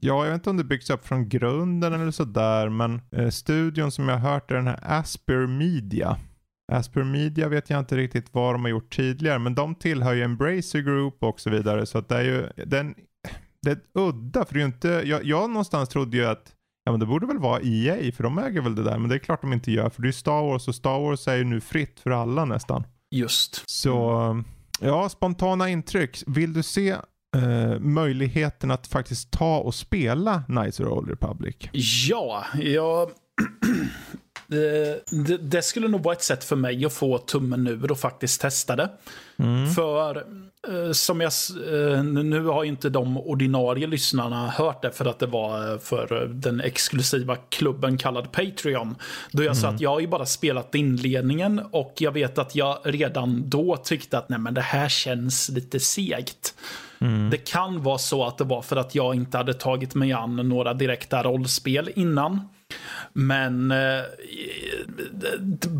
[0.00, 3.90] ja jag vet inte om det byggs upp från grunden eller sådär, men eh, studion
[3.90, 6.16] som jag har hört är den här Asper Media.
[6.72, 10.22] Asper Media vet jag inte riktigt vad de har gjort tidigare, men de tillhör ju
[10.22, 12.94] Embracer Group och så vidare, så att det är ju, den,
[13.62, 16.92] det är udda, för det är ju inte, jag, jag någonstans trodde ju att Ja
[16.92, 19.18] men det borde väl vara EA för de äger väl det där men det är
[19.18, 21.60] klart de inte gör för det är Star Wars och Star Wars är ju nu
[21.60, 22.84] fritt för alla nästan.
[23.10, 23.70] Just.
[23.70, 24.42] Så
[24.80, 26.22] ja, spontana intryck.
[26.26, 26.90] Vill du se
[27.36, 31.56] eh, möjligheten att faktiskt ta och spela Knights of the Old Republic?
[32.08, 33.10] Ja, jag...
[34.52, 37.98] Det, det, det skulle nog vara ett sätt för mig att få tummen ur och
[37.98, 38.90] faktiskt testa det.
[39.36, 39.70] Mm.
[39.70, 40.16] För
[40.68, 41.32] eh, som jag,
[41.72, 46.22] eh, nu har inte de ordinarie lyssnarna hört det för att det var eh, för
[46.22, 48.94] eh, den exklusiva klubben kallad Patreon.
[49.30, 52.78] Då jag sa att jag har ju bara spelat inledningen och jag vet att jag
[52.84, 56.54] redan då tyckte att nej men det här känns lite segt.
[57.00, 57.30] Mm.
[57.30, 60.48] Det kan vara så att det var för att jag inte hade tagit mig an
[60.48, 62.48] några direkta rollspel innan.
[63.12, 64.02] Men eh,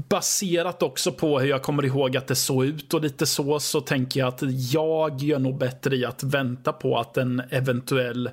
[0.09, 3.81] baserat också på hur jag kommer ihåg att det såg ut och lite så, så
[3.81, 8.31] tänker jag att jag gör nog bättre i att vänta på att en eventuell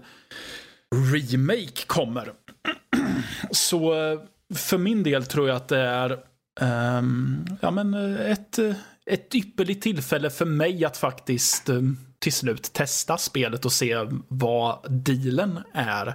[1.13, 2.31] remake kommer.
[3.51, 4.19] så eh,
[4.55, 6.11] för min del tror jag att det är
[6.61, 12.33] um, ja, men eh, ett, eh, ett ypperligt tillfälle för mig att faktiskt um, till
[12.33, 13.95] slut testa spelet och se
[14.27, 16.13] vad dealen är.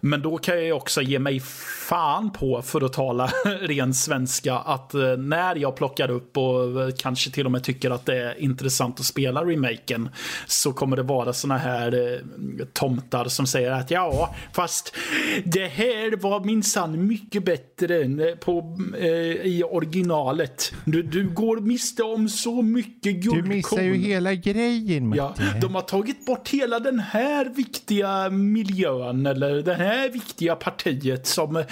[0.00, 1.40] Men då kan jag också ge mig
[1.88, 3.26] fan på, för att tala
[3.60, 7.90] ren svenska, att eh, när jag plockar upp och eh, kanske till och med tycker
[7.90, 10.08] att det är intressant att spela remaken
[10.46, 14.96] så kommer det vara såna här eh, tomtar som säger att ja, fast
[15.44, 19.08] det här var minsann mycket bättre på, eh,
[19.46, 20.72] i originalet.
[20.84, 23.42] Du, du går miste om så mycket guldkorn.
[23.42, 25.29] Du missar ju hela grejen, Matte.
[25.36, 31.26] Ja, de har tagit bort hela den här viktiga miljön eller det här viktiga partiet
[31.26, 31.64] som uh,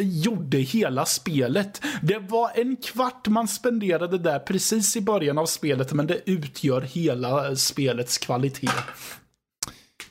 [0.00, 1.82] gjorde hela spelet.
[2.02, 6.80] Det var en kvart man spenderade där precis i början av spelet men det utgör
[6.80, 8.68] hela spelets kvalitet.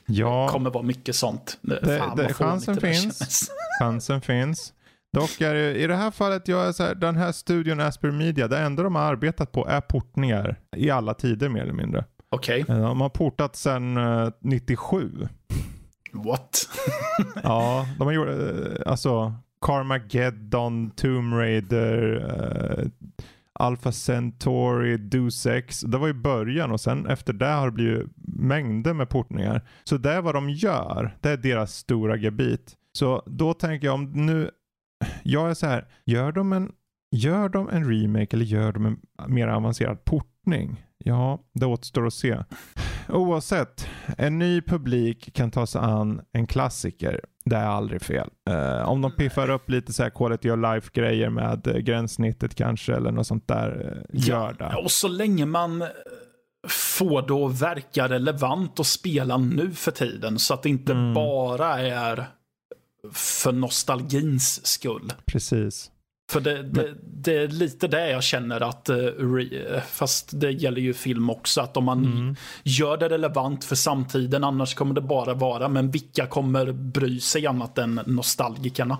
[0.06, 0.46] Ja.
[0.46, 1.58] Det kommer vara mycket sånt.
[1.60, 3.50] Det, Fan, det, chansen finns.
[3.80, 4.72] chansen finns.
[5.12, 8.10] Dock är det, i det här fallet, jag är så här, den här studion Asper
[8.10, 12.04] Media, det enda de har arbetat på är portningar i alla tider mer eller mindre.
[12.32, 12.62] Okej.
[12.62, 12.76] Okay.
[12.76, 13.98] De har portat sedan
[14.40, 15.22] 97.
[15.22, 15.28] Eh,
[16.12, 16.68] What?
[17.42, 19.34] ja, de har gjort, eh, alltså
[19.66, 22.88] Carmageddon, Tomb Raider, uh,
[23.52, 25.80] Alpha Centauri, Deus Ex.
[25.80, 29.68] Det var i början och sen efter det har det blivit mängder med portningar.
[29.84, 31.16] Så det är vad de gör.
[31.20, 32.76] Det är deras stora gebit.
[32.92, 34.50] Så då tänker jag om nu,
[35.22, 36.72] jag är så här, gör de en,
[37.10, 40.84] gör de en remake eller gör de en mer avancerad portning?
[41.04, 42.38] Ja, det återstår att se.
[43.08, 43.86] Oavsett,
[44.18, 47.20] en ny publik kan ta sig an en klassiker.
[47.44, 48.28] Det är aldrig fel.
[48.50, 52.54] Uh, om de piffar upp lite så här quality of life grejer med uh, gränssnittet
[52.54, 54.04] kanske eller något sånt där.
[54.12, 54.68] Uh, gör det.
[54.72, 55.84] Ja, och så länge man
[56.68, 60.38] får att verka relevant att spela nu för tiden.
[60.38, 61.14] Så att det inte mm.
[61.14, 62.26] bara är
[63.12, 65.12] för nostalgins skull.
[65.26, 65.91] Precis.
[66.32, 70.94] För det, det, det, är lite det jag känner att, uh, fast det gäller ju
[70.94, 72.36] film också, att om man mm.
[72.62, 77.46] gör det relevant för samtiden, annars kommer det bara vara, men vilka kommer bry sig
[77.46, 78.98] annat än nostalgikerna?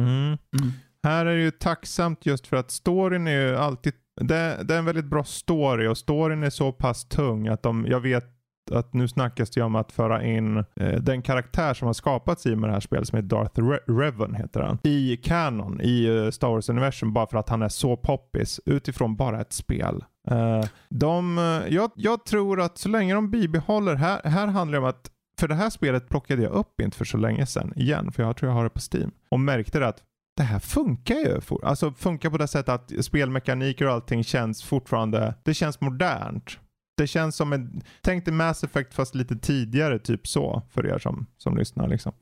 [0.00, 0.26] Mm.
[0.26, 0.72] Mm.
[1.02, 4.78] Här är det ju tacksamt just för att storyn är ju alltid, det, det, är
[4.78, 8.37] en väldigt bra story och storyn är så pass tung att de, jag vet
[8.70, 12.56] att nu snackas det om att föra in eh, den karaktär som har skapats i
[12.56, 14.78] med det här spelet som heter Darth Re Revan heter han.
[14.82, 19.40] I Canon, i uh, Star Wars-universum bara för att han är så poppis utifrån bara
[19.40, 20.04] ett spel.
[20.30, 24.84] Uh, de, uh, jag, jag, tror att så länge de bibehåller, här, här handlar det
[24.84, 28.12] om att för det här spelet plockade jag upp inte för så länge sedan igen,
[28.12, 29.10] för jag tror jag har det på Steam.
[29.30, 30.02] Och märkte det att
[30.36, 31.40] det här funkar ju.
[31.62, 36.58] Alltså funkar på det sättet att spelmekaniker och allting känns fortfarande, det känns modernt
[36.98, 40.98] det känns som en, tänk dig Mass Effect fast lite tidigare, typ så, för er
[40.98, 41.88] som, som lyssnar.
[41.88, 42.12] Liksom.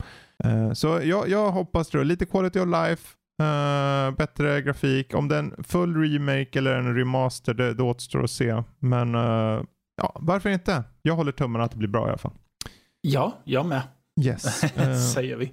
[0.44, 2.04] Uh, så jag, jag hoppas det.
[2.04, 3.08] Lite quality of life,
[3.42, 5.14] uh, bättre grafik.
[5.14, 8.62] Om det är en full remake eller en remaster, det, det återstår att se.
[8.78, 9.62] Men uh,
[9.96, 10.84] ja, varför inte?
[11.02, 12.34] Jag håller tummarna att det blir bra i alla fall.
[13.00, 13.82] Ja, jag med.
[14.20, 14.64] Yes.
[15.14, 15.52] Säger vi.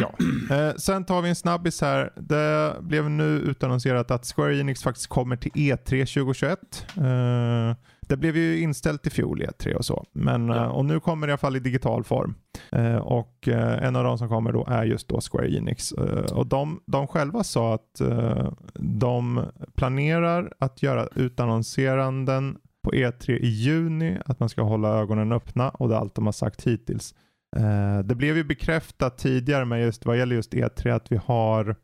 [0.00, 0.14] Ja.
[0.56, 2.12] Eh, sen tar vi en snabbis här.
[2.16, 6.58] Det blev nu utannonserat att Square Enix faktiskt kommer till E3 2021.
[6.96, 7.76] Eh,
[8.08, 10.06] det blev ju inställt i fjol E3 och så.
[10.12, 10.64] Men, ja.
[10.64, 12.34] Eh, och nu kommer det i alla fall i digital form.
[12.72, 15.92] Eh, och eh, en av de som kommer då är just då Square Enix.
[16.32, 18.00] och de, de själva sa att
[18.74, 19.44] de
[19.74, 25.88] planerar att göra utannonseranden på E3 i juni, att man ska hålla ögonen öppna och
[25.88, 27.14] det är allt de har sagt hittills.
[28.04, 31.76] det blev ju bekräftat tidigare med just vad gäller just E3 att vi har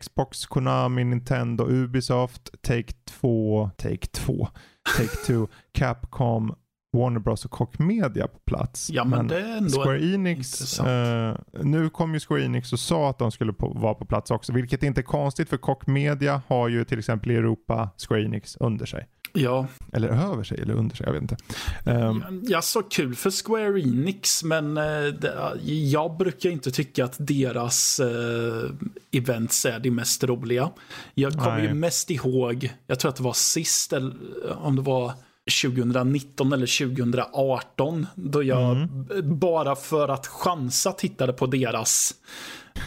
[0.00, 4.48] Xbox, Konami, Nintendo, Ubisoft, Take-Two, Take-Two,
[4.96, 6.54] Take-Two, Capcom,
[6.92, 8.90] Warner Bros och Koch Media på plats.
[8.90, 12.80] Ja, men, men det är ändå Square Enix, eh, nu kom ju Square Enix och
[12.80, 15.88] sa att de skulle på, vara på plats också, vilket inte är konstigt för Koch
[15.88, 19.06] Media har ju till exempel i Europa Square Enix under sig.
[19.32, 19.66] Ja.
[19.92, 21.36] Eller över sig eller under sig, jag vet inte.
[21.84, 27.16] Um, ja, så kul för Square Enix, men uh, det, jag brukar inte tycka att
[27.18, 28.70] deras uh,
[29.12, 30.70] events är de mest roliga.
[31.14, 34.12] Jag kommer ju mest ihåg, jag tror att det var sist, eller
[34.58, 35.12] om det var
[35.62, 39.38] 2019 eller 2018 då jag mm.
[39.38, 42.14] bara för att chansa tittade på deras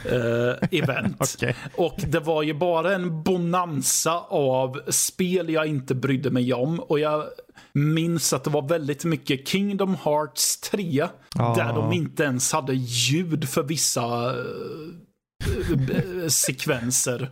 [0.05, 1.15] eh, event.
[1.35, 1.53] Okay.
[1.75, 6.79] Och det var ju bara en bonanza av spel jag inte brydde mig om.
[6.79, 7.23] Och jag
[7.73, 11.07] minns att det var väldigt mycket Kingdom Hearts 3.
[11.35, 11.55] Ah.
[11.55, 17.29] Där de inte ens hade ljud för vissa eh, sekvenser.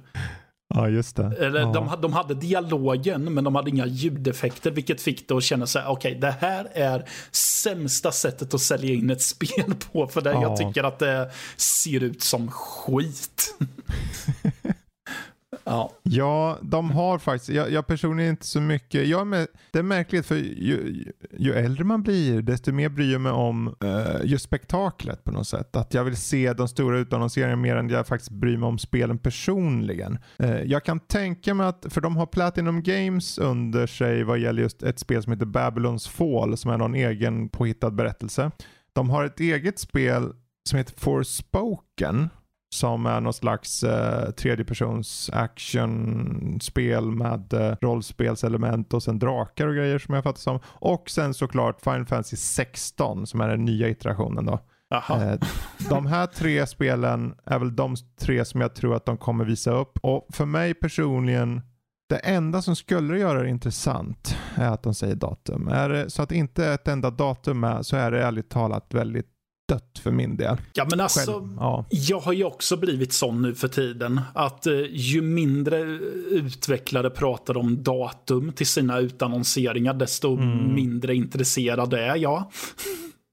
[0.73, 1.35] Ja, just det.
[1.39, 1.65] Eller ja.
[1.65, 5.79] de, de hade dialogen, men de hade inga ljudeffekter, vilket fick det att känna så
[5.79, 10.21] här, okej, okay, det här är sämsta sättet att sälja in ett spel på, för
[10.21, 10.41] det Ja.
[10.41, 13.55] jag tycker att det ser ut som skit.
[15.63, 15.91] ja.
[16.03, 19.83] Ja, de har faktiskt, jag, jag personligen inte så mycket, jag är med, det är
[19.83, 21.05] märkligt för ju,
[21.37, 25.47] ju äldre man blir desto mer bryr jag mig om uh, just spektaklet på något
[25.47, 25.75] sätt.
[25.75, 29.17] Att jag vill se de stora utannonseringarna mer än jag faktiskt bryr mig om spelen
[29.17, 30.17] personligen.
[30.43, 34.61] Uh, jag kan tänka mig att, för de har Platinum Games under sig vad gäller
[34.61, 38.51] just ett spel som heter Babylons Fall som är någon egen påhittad berättelse.
[38.93, 40.33] De har ett eget spel
[40.69, 42.29] som heter Forspoken
[42.73, 49.99] som är någon slags eh, tredjepersons actionspel med eh, rollspelselement och sen drakar och grejer
[49.99, 50.59] som jag fattar som.
[50.65, 54.59] Och sen såklart Final Fantasy 16 som är den nya iterationen då.
[54.93, 55.23] Aha.
[55.23, 55.39] Eh,
[55.89, 59.71] de här tre spelen är väl de tre som jag tror att de kommer visa
[59.71, 59.99] upp.
[60.01, 61.61] Och för mig personligen,
[62.09, 65.67] det enda som skulle göra det intressant är att de säger datum.
[65.67, 69.32] Är det så att inte ett enda datum är så är det ärligt talat väldigt
[69.69, 70.57] dött för min del.
[70.73, 71.85] Ja, men alltså, Själv, ja.
[71.89, 74.21] jag har ju också blivit sån nu för tiden.
[74.33, 75.79] Att eh, ju mindre
[76.31, 80.75] utvecklare pratar om datum till sina utannonseringar, desto Mm.
[80.75, 82.43] mindre intresserad är jag.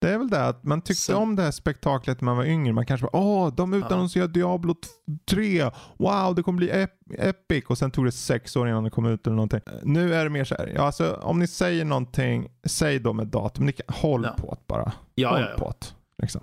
[0.01, 2.45] Det är väl det att man tyckte Så- om det här spektaklet när man var
[2.45, 2.73] yngre.
[2.73, 4.75] Man kanske bara åh, de utannonserar Diablo
[5.31, 5.71] 3.
[5.99, 7.65] Wow, det kommer bli ep- epic.
[7.69, 9.61] Och sen tog det sex år innan det kom ut eller någonting.
[9.83, 13.27] Nu är det mer så här, ja, alltså, om ni säger någonting, säg då med
[13.27, 13.67] datum.
[13.67, 14.35] Ni kan, håll Ja.
[14.39, 14.93] på bara.
[15.15, 15.59] Ja, håll ja, ja.
[15.59, 15.73] på.
[16.21, 16.41] Liksom.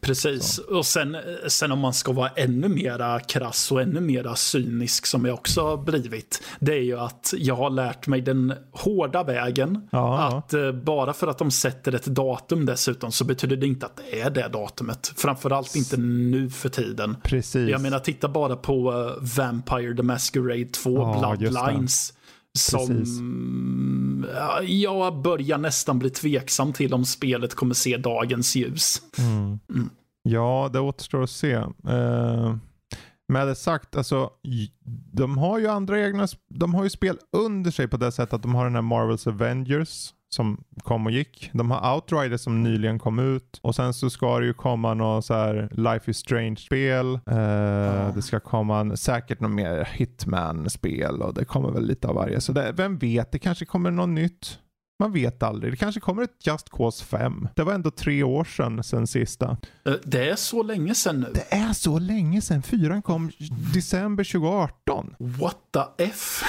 [0.00, 0.58] Precis.
[0.58, 1.16] Och sen,
[1.48, 5.62] sen om man ska vara ännu mera krass och ännu mera cynisk som jag också
[5.62, 6.42] har blivit.
[6.60, 9.88] Det är ju att jag har lärt mig den hårda vägen.
[9.90, 13.86] Ja, att eh, bara för att de sätter ett datum dessutom så betyder det inte
[13.86, 15.12] att det är det datumet.
[15.16, 17.16] Framförallt inte nu för tiden.
[17.22, 17.70] Precis.
[17.70, 21.36] Jag menar, titta bara på eh, Vampire the Masquerade 2 Ja.
[21.38, 22.12] Bloodlines.
[22.56, 23.20] Som Precis.
[24.34, 29.02] ja, jag börjar nästan bli tveksam till om spelet kommer se dagens ljus.
[29.18, 29.58] Mm.
[29.70, 29.90] Mm.
[30.22, 31.56] Ja, det återstår att se.
[31.56, 32.56] Uh,
[33.28, 34.30] med det sagt, alltså,
[35.12, 38.42] de har ju andra egna, de har ju spel under sig på det sättet att
[38.42, 41.50] de har den här Marvels Avengers som kom och gick.
[41.52, 45.24] De har Outriders som nyligen kom ut och sen så ska det ju komma något
[45.24, 47.14] så här Life is Strange-spel.
[47.14, 52.14] Eh, Det ska komma en, säkert något mer Hitman-spel och det kommer väl lite av
[52.14, 52.40] varje.
[52.40, 54.58] Så det, vem vet, det kanske kommer något nytt.
[54.98, 55.72] Man vet aldrig.
[55.72, 57.48] Det kanske kommer ett Just Cause 5.
[57.54, 59.56] Det var ändå tre år sedan sen sista.
[59.84, 61.30] Eh, Det är så länge sedan nu.
[61.34, 62.62] Det är så länge sedan.
[62.62, 63.30] Fyran kom
[63.74, 65.14] december 2018.
[65.18, 66.42] What the F?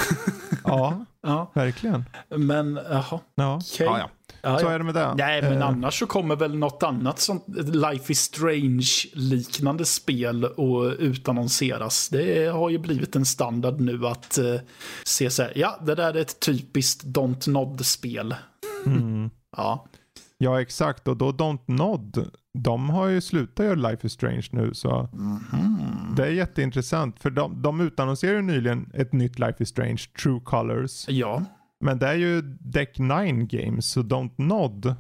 [0.64, 2.06] Ja, ja, verkligen.
[2.30, 3.20] men jaha.
[3.36, 3.86] Ja, Okej.
[3.86, 4.10] ja, ja.
[4.52, 5.14] Ja, så är det med det.
[5.18, 10.94] Nej, men Eh, annars så kommer väl något annat sånt Life is Strange-liknande spel och
[11.00, 12.10] utannonseras.
[12.10, 14.56] Det har ju blivit en standard nu att eh,
[15.04, 18.36] se så här, ja, det där är ett typiskt Don't Nod-spel.
[18.86, 19.30] Mm.
[19.58, 19.88] Ja,
[20.40, 21.08] Ja, exakt.
[21.08, 22.30] Och då Don't Nod,
[22.64, 24.74] de har ju slutat göra Life is Strange nu.
[24.74, 26.14] Så Mhm.
[26.18, 27.20] det är jätteintressant.
[27.20, 31.06] För de, de utannonserade nyligen ett nytt Life is Strange, True Colors.
[31.10, 31.42] ja.
[31.86, 34.96] Men det är ju Deck 9 Games, så Don't Nod,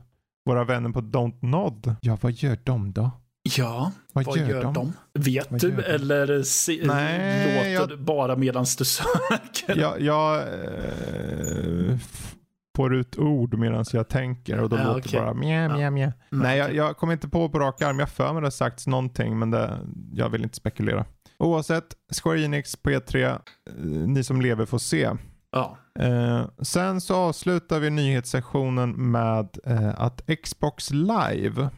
[0.45, 3.11] våra vänner på Don't Nod, ja vad gör de då?
[3.57, 4.93] Ja, Vad, vad gör, de?
[5.13, 5.83] Vet Vad du gör de?
[5.83, 9.75] eller se, Nej, låter jag- du bara medan du söker?
[9.81, 12.35] Jag, jag eh, f-
[12.77, 16.13] får ut ord medan jag tänker och då Ja, låter det bara mjä, mjä, mjä.
[16.29, 17.99] Nej, jag, jag kommer inte på på rak arm.
[17.99, 19.79] Jag för mig det har sagts någonting, men det,
[20.13, 21.05] jag vill inte spekulera.
[21.39, 21.85] Oavsett,
[22.23, 23.37] Square Enix på E3, eh,
[23.83, 25.09] ni som lever får se.
[25.51, 25.77] Ja.
[25.99, 31.69] Eh, sen så avslutar vi nyhetssektionen med eh, att Xbox Live,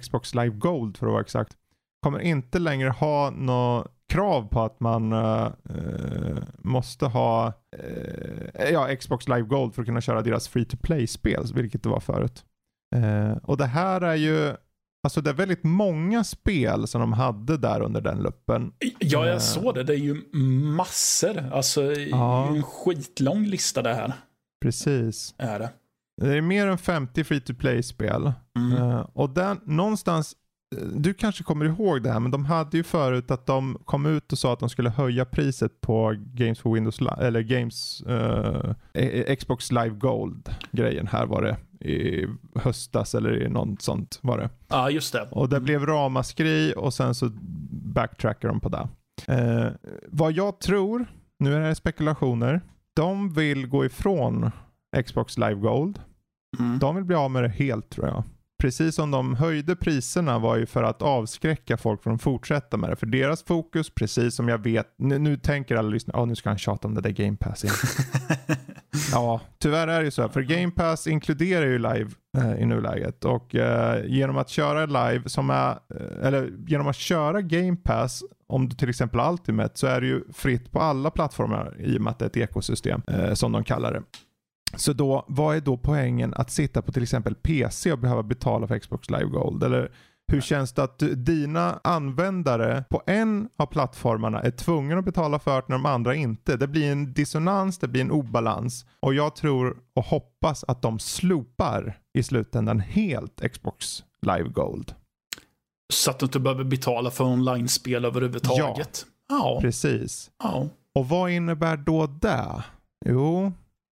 [0.00, 1.56] Xbox Live Gold för att vara exakt,
[2.02, 8.96] kommer inte längre ha något krav på att man eh, eh, måste ha eh, ja,
[8.96, 12.44] Xbox Live Gold för att kunna köra deras free to play-spel, vilket det var förut.
[12.96, 14.54] Eh, och det här är ju,
[15.02, 18.72] alltså det är väldigt många spel som de hade där under den luppen.
[18.98, 19.30] Ja, Eh.
[19.30, 19.82] jag såg det.
[19.84, 20.22] Det är ju
[20.76, 21.50] massor.
[21.52, 22.46] Alltså, Ja.
[22.48, 24.12] en skitlång lista det här.
[24.62, 25.34] Precis.
[25.38, 25.70] Är det.
[26.20, 28.32] Det är mer än 50 free to play-spel.
[28.56, 28.72] Mm.
[28.82, 30.36] Eh, och den, någonstans,
[30.76, 34.06] eh, du kanske kommer ihåg det här, men de hade ju förut att de kom
[34.06, 38.74] ut och sa att de skulle höja priset på Games for Windows, eller Games, eh,
[38.94, 41.06] eh, Xbox Live Gold-grejen.
[41.06, 44.50] Här var det i höstas eller i något sånt var det.
[44.68, 45.28] Ja, just det.
[45.30, 47.30] Och det blev ramaskri och sen så
[47.94, 48.88] backtrackar de på det.
[49.28, 49.72] Eh,
[50.08, 51.06] vad jag tror,
[51.38, 52.60] nu är det spekulationer,
[52.96, 54.50] de vill gå ifrån
[55.04, 56.00] Xbox Live Gold.
[56.58, 56.78] Mm.
[56.78, 58.24] De vill bli av med det helt tror jag.
[58.62, 62.90] Precis som de höjde priserna var ju för att avskräcka folk från att fortsätta med
[62.90, 62.96] det.
[62.96, 66.50] För deras fokus, precis som jag vet, nu, nu tänker alla lyssnare, oh, nu ska
[66.50, 67.76] han tjata om det där Game Pass igen.
[69.12, 70.22] ja, tyvärr är det ju så.
[70.22, 73.24] Här, för Game Pass inkluderar ju live eh, i nuläget.
[73.24, 78.22] Och eh, genom att köra live, som är, eh, eller genom att köra Game Pass,
[78.48, 82.02] om du till exempel Ultimate, så är det ju fritt på alla plattformar i och
[82.02, 84.02] med att det är ett ekosystem, eh, som de kallar det.
[84.76, 88.66] Så då, vad är då poängen att sitta på till exempel PC och behöva betala
[88.66, 89.62] för Xbox Live Gold?
[89.62, 89.92] Eller
[90.32, 95.56] hur känns det att dina användare på en av plattformarna är tvungna att betala för
[95.56, 96.56] det när de andra inte?
[96.56, 98.86] Det blir en dissonans, det blir en obalans.
[99.00, 104.94] Och jag tror och hoppas att de slopar i slutändan helt Xbox Live Gold.
[105.92, 109.06] Så att du inte behöver betala för online-spel överhuvudtaget.
[109.28, 109.58] Ja.
[109.60, 110.30] Precis.
[110.42, 110.68] ja.
[110.94, 112.64] Och vad innebär då det?
[113.04, 113.52] Jo,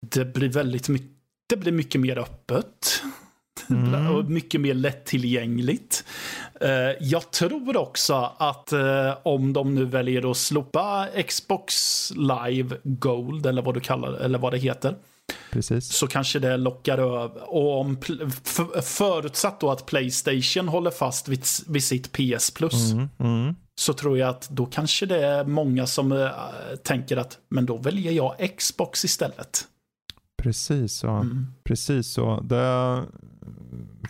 [0.09, 1.11] Det blir väldigt mycket,
[1.49, 3.03] det blir mycket mer öppet.
[3.69, 4.11] Mm.
[4.11, 6.05] Och mycket mer lättillgängligt.
[6.61, 11.73] Eh, Jag tror också att eh, om de nu väljer att slopa Xbox
[12.15, 14.95] Live Gold eller vad du kallar eller vad det heter.
[15.51, 15.93] precis.
[15.93, 17.53] Så kanske det lockar över.
[17.53, 17.97] Och om,
[18.43, 22.91] för, förutsatt då att Playstation håller fast vid, vid sitt PS Plus.
[22.91, 23.55] Mm, mm.
[23.75, 26.29] Så tror jag att då kanske det är många som äh,
[26.83, 29.67] tänker att men då väljer jag Xbox istället.
[30.43, 31.07] Precis så.
[31.09, 31.47] Mm.
[31.63, 32.39] Precis så.
[32.39, 33.01] Det,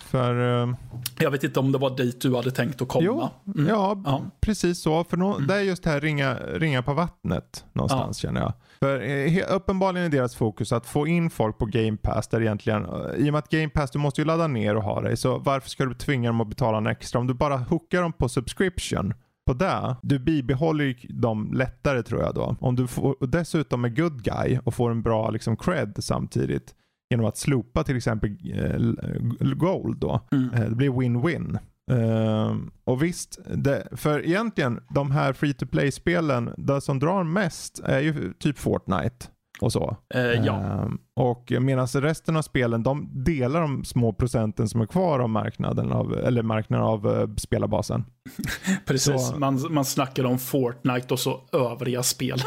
[0.01, 0.73] för, eh,
[1.19, 3.05] Jag vet inte om det var dit du hade tänkt att komma.
[3.05, 3.67] jo, Mm.
[3.67, 4.21] ja, Ja.
[4.41, 5.03] precis så.
[5.03, 5.47] För nå- Mm.
[5.47, 8.53] det är just det här ringa, ringa på vattnet någonstans känner jag.
[8.79, 12.85] För eh, uppenbarligen är deras fokus att få in folk på Game Pass där egentligen,
[12.85, 15.17] eh, i och med att Game Pass, du måste ju ladda ner och ha dig,
[15.17, 17.19] så varför ska du tvinga dem att betala en extra?
[17.19, 19.13] Om du bara hookar dem på subscription,
[19.45, 22.55] på det, du bibehåller ju dem lättare tror jag då.
[22.59, 26.75] Om du får, dessutom är good guy och får en bra liksom cred samtidigt
[27.09, 30.21] genom att slopa till exempel eh, gold då.
[30.31, 30.49] Mm.
[30.53, 31.59] Eh, Det blir win-win.
[31.91, 37.79] Ehm, och visst, det, för egentligen de här free to play-spelen, det som drar mest
[37.83, 39.25] är ju typ Fortnite
[39.61, 39.97] och så.
[40.13, 44.85] Eh, ja, Ehm, och medan resten av spelen, de delar de små procenten som är
[44.85, 48.05] kvar av marknaden, av, eller marknaden av uh, spelarbasen.
[48.85, 49.27] precis.
[49.27, 52.39] så- Man, man snackar om Fortnite och så övriga spel.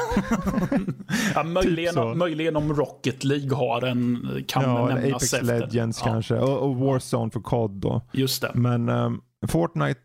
[1.34, 2.14] ja, möjligen, Typ så.
[2.14, 5.60] möjligen om Rocket League har en, kan ja, nämnas Apex efter.
[5.60, 8.02] Legends ja, kanske, och, och Warzone för COD då.
[8.12, 8.50] Just det.
[8.54, 10.00] Men ehm, Fortnite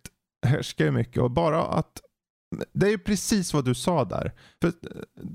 [0.48, 1.92] härskar ju mycket och bara att
[2.74, 4.32] det är ju precis vad du sa där.
[4.62, 4.74] För eh,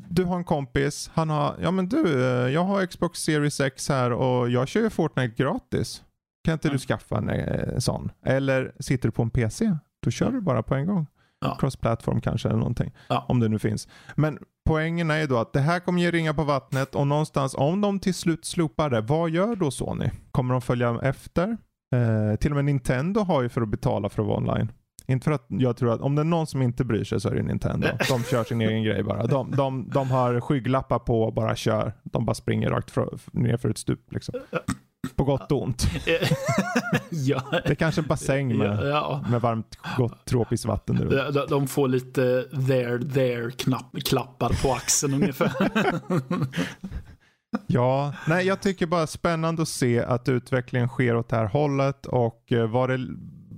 [0.08, 3.88] Du har en kompis, han har, ja men du, eh, jag har Xbox Series X
[3.88, 6.02] här och jag kör ju Fortnite gratis.
[6.44, 6.76] Kan inte Mm.
[6.76, 8.10] du skaffa en eh, sån?
[8.24, 9.76] Eller sitter du på en PC?
[10.02, 11.06] Då kör du bara på en gång.
[11.40, 11.56] Ja.
[11.60, 12.92] Cross-platform kanske eller någonting.
[13.08, 13.24] Ja.
[13.28, 13.88] Om det nu finns.
[14.14, 17.54] Men poängen är ju då att det här kommer ge ringa på vattnet och någonstans
[17.54, 20.10] om de till slut slopar det, vad gör då Sony?
[20.30, 21.56] Kommer de följa efter?
[21.94, 24.72] Eh, till och med Nintendo har ju för att betala för att vara online.
[25.08, 27.28] Inte för att jag tror att om det är någon som inte bryr sig så
[27.28, 27.88] är det Nintendo.
[28.08, 29.26] De kör sin egen grej bara.
[29.26, 31.92] De, de, de har skygglappar på och bara kör.
[32.04, 34.12] De bara springer rakt för, ner för ett stup.
[34.12, 34.34] Liksom.
[35.16, 35.86] På gott och ont.
[37.10, 37.42] ja.
[37.50, 39.24] Det är kanske en bassäng med, Ja, ja.
[39.30, 40.96] med varmt gott tropiskt vatten.
[40.96, 41.04] Där.
[41.06, 45.52] De, de- de får lite there, there knapp, klappar på axeln ungefär.
[47.66, 52.06] Ja, nej jag tycker bara spännande att se att utvecklingen sker åt det här hållet
[52.06, 52.98] och eh, vad det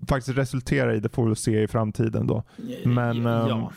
[0.09, 2.42] faktiskt resulterar i det får vi se i framtiden då.
[2.85, 3.73] Men, ja.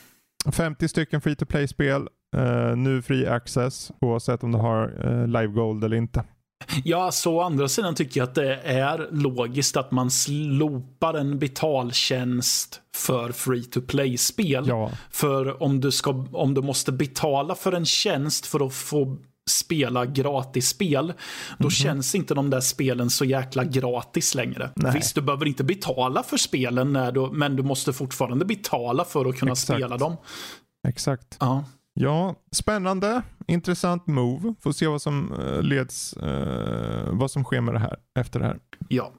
[0.46, 5.28] ehm, 50 stycken free to play-spel, eh, nu free access oavsett om du har eh,
[5.28, 6.24] live gold eller inte.
[6.84, 11.40] ja, så å andra sidan tycker jag att det är logiskt att man slopar en
[11.40, 14.68] betaltjänst för free to play-spel.
[14.68, 19.18] Ja, För om du, ska, om du måste betala för en tjänst för att få
[19.50, 21.14] spela gratisspel,
[21.58, 24.70] då känns inte de där spelen så jäkla gratis längre.
[24.76, 24.92] Nej.
[24.94, 29.30] Visst, du behöver inte betala för spelen, när du, men du måste fortfarande betala för
[29.30, 29.78] att kunna Exakt.
[29.78, 30.18] spela dem.
[30.88, 31.38] exakt.
[31.40, 31.64] Ja.
[31.94, 34.56] Ja, spännande, intressant move.
[34.62, 38.46] Får se vad som eh, leds, eh, vad som sker med det här efter det
[38.46, 38.60] här.
[38.88, 39.12] ja.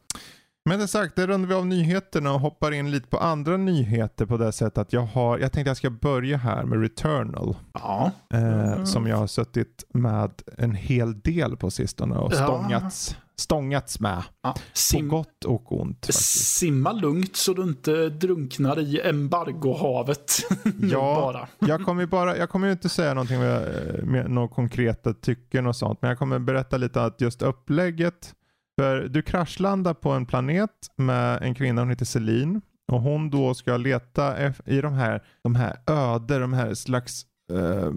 [0.65, 4.27] Med det sagt, det rundar vi av nyheterna och hoppar in lite på andra nyheter
[4.27, 7.57] på det sättet att jag har, jag tänkte jag ska börja här med Returnal.
[7.75, 8.11] Ja.
[8.35, 12.37] Eh, Som jag har suttit med en hel del på sistone och Ja.
[12.45, 14.23] stångats, stångats med.
[14.43, 14.53] ja.
[14.53, 16.57] På Sim, gott och ont faktiskt.
[16.59, 20.33] simma lugnt så du inte drunknar i embargohavet.
[20.83, 21.15] Ja.
[21.33, 21.49] bara.
[21.71, 23.69] Jag kommer ju bara, jag kommer inte säga någonting med,
[24.05, 28.35] med några konkreta tycken och sånt, men jag kommer berätta lite att just upplägget,
[28.81, 32.61] för du kraschlandar på en planet med en kvinna, hon heter Celine,
[32.93, 37.93] Och hon då ska leta i de här, de här öde, de här slags eh,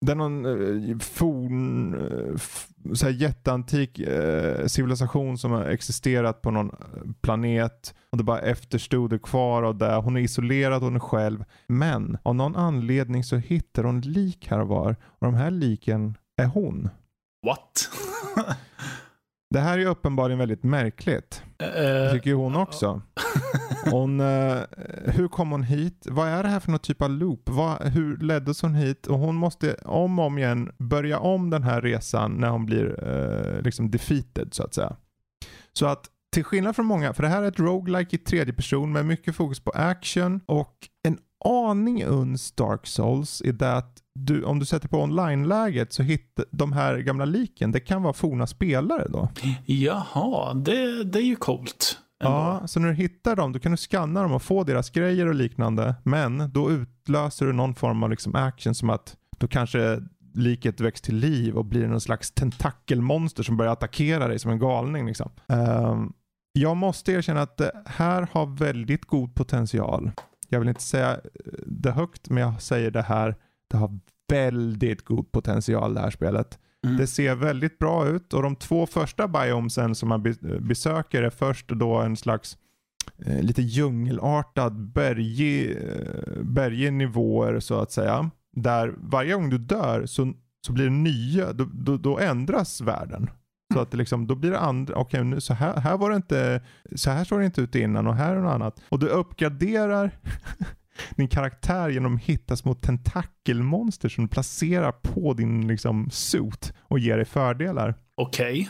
[0.00, 2.36] det är någon eh, forn, eh,
[2.94, 8.40] så här jätteantik eh, civilisation som har existerat på någon eh, planet och det bara
[8.40, 9.94] efterstoder kvar av det.
[9.94, 11.44] Hon är isolerad, hon är själv.
[11.66, 14.96] Men av någon anledning så hittar hon lik här och var.
[15.02, 16.88] Och de här liken är hon.
[17.46, 17.90] What?
[19.50, 21.42] det här är uppenbarligen väldigt märkligt.
[21.56, 23.02] Det tycker ju hon också.
[23.90, 24.62] Hon, uh,
[25.04, 26.06] hur kom hon hit?
[26.10, 27.50] Vad är det här för någon typ av loop?
[27.50, 29.06] Vad, hur leddes hon hit?
[29.06, 33.04] Och hon måste om och om igen börja om den här resan när hon blir
[33.04, 34.96] uh, liksom defeated så att säga.
[35.72, 38.92] Så att till skillnad från många, för det här är ett roguelike i tredje person
[38.92, 44.44] med mycket fokus på action och en aning uns Dark Souls i det att du,
[44.44, 48.46] om du sätter på online-läget så hittar de här gamla liken, det kan vara forna
[48.46, 49.28] spelare då.
[49.64, 51.98] Jaha, det, det är ju coolt.
[52.20, 55.26] Ja, så när du hittar dem då kan du scanna dem och få deras grejer
[55.26, 55.94] och liknande.
[56.02, 60.00] Men då utlöser du någon form av liksom action som att då kanske
[60.34, 64.58] liket väcks till liv och blir någon slags tentakelmonster som börjar attackera dig som en
[64.58, 65.06] galning.
[65.06, 65.30] Liksom.
[65.46, 66.12] Um,
[66.52, 70.10] jag måste erkänna att det här har väldigt god potential.
[70.48, 71.20] Jag vill inte säga
[71.66, 73.36] det högt, men jag säger det här.
[73.70, 73.98] Det har
[74.28, 76.58] väldigt god potential det här spelet.
[76.84, 76.96] Mm.
[76.96, 81.68] Det ser väldigt bra ut och de två första biomesen som man besöker är först
[81.68, 82.58] då en slags
[83.18, 88.30] eh, lite djungelartad bergig, eh, bergig nivåer så att säga.
[88.56, 90.32] Där varje gång du dör så,
[90.66, 93.30] så blir det nya, då, då, då ändras världen.
[93.74, 96.16] Så att det liksom, då blir det andra, okej okay, så här, här var det
[96.16, 96.62] inte,
[96.94, 98.80] så här såg det inte ut innan och här är något annat.
[98.88, 100.10] Och du uppgraderar
[101.16, 106.98] din karaktär genom att hitta små tentakelmonster som du placerar på din liksom, suit och
[106.98, 107.94] ger dig fördelar.
[108.14, 108.68] Okej.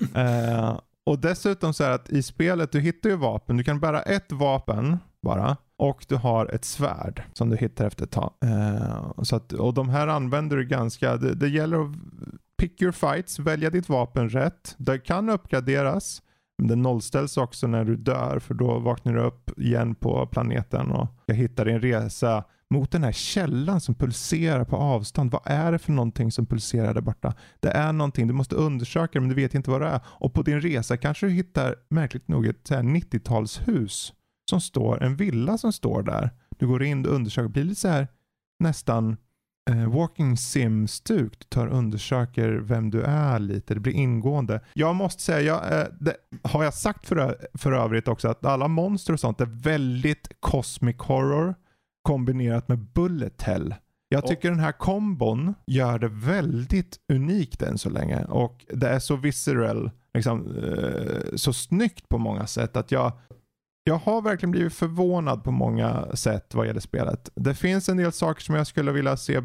[0.00, 0.24] Okay.
[0.24, 3.56] uh, och dessutom så är det att i spelet, du hittar ju vapen.
[3.56, 5.56] Du kan bära ett vapen bara.
[5.76, 8.32] Och du har ett svärd som du hittar efter ett tag.
[8.44, 11.96] Uh, så att, och de här använder du ganska, det, det gäller att
[12.58, 14.74] pick your fights, välja ditt vapen rätt.
[14.78, 16.22] Det kan uppgraderas.
[16.62, 21.08] Men nollställs också när du dör för då vaknar du upp igen på planeten och
[21.26, 25.30] jag hittar din resa mot den här källan som pulserar på avstånd.
[25.30, 27.34] Vad är det för någonting som pulserar där borta?
[27.60, 30.00] Det är någonting, du måste undersöka det men du vet inte vad det är.
[30.06, 34.12] Och på din resa kanske du hittar märkligt nog ett 90-talshus
[34.50, 36.30] som står, en villa som står där.
[36.58, 38.08] Du går in och undersöker, det blir lite så här
[38.64, 39.16] nästan
[39.74, 41.48] walking sim-stuk.
[41.48, 43.74] Tar undersöker vem du är lite.
[43.74, 44.60] Det blir ingående.
[44.74, 48.68] Jag måste säga, jag, eh, det, har jag sagt för, för övrigt också att alla
[48.68, 51.54] monster och sånt är väldigt cosmic horror
[52.02, 53.74] kombinerat med bullet hell.
[54.08, 58.98] Jag tycker den här kombon gör det väldigt unikt än så länge och det är
[58.98, 63.12] så visceral, liksom, eh, så snyggt på många sätt att jag
[63.88, 67.30] jag har verkligen blivit förvånad på många sätt vad gäller spelet.
[67.34, 69.42] Det finns en del saker som jag skulle vilja se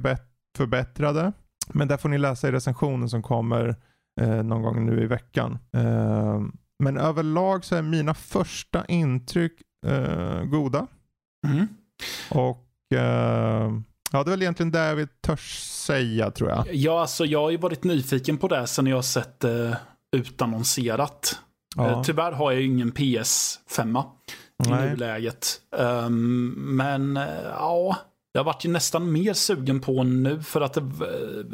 [0.58, 1.34] förbättrade.
[1.68, 3.76] Men där får ni läsa i recensionen som kommer
[4.22, 5.58] eh, någon gång nu i veckan.
[5.74, 6.42] Eh,
[6.84, 10.88] men överlag så är mina första intryck eh, goda.
[11.48, 11.68] Mm.
[12.30, 13.72] Och eh,
[14.16, 16.76] Ja, det är väl egentligen det jag vill törs säga tror jag.
[16.76, 19.76] Ja, alltså jag har ju varit nyfiken på det sen jag har sett det eh,
[20.16, 21.40] utannonserat.
[21.76, 21.90] Ja.
[21.90, 24.04] Eh, tyvärr har jag ingen PS5
[24.66, 24.90] i Nej.
[24.90, 25.62] nuläget.
[25.78, 27.98] Um, men uh, ja,
[28.32, 30.84] jag varit ju nästan mer sugen på nu för att det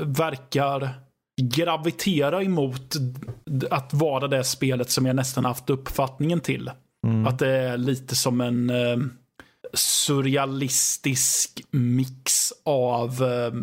[0.05, 0.89] verkar
[1.41, 2.95] gravitera emot
[3.69, 6.71] att vara det spelet som jag nästan haft uppfattningen till.
[7.07, 7.27] Mm.
[7.27, 9.05] Att det är lite som en uh,
[9.73, 13.53] surrealistisk mix av uh,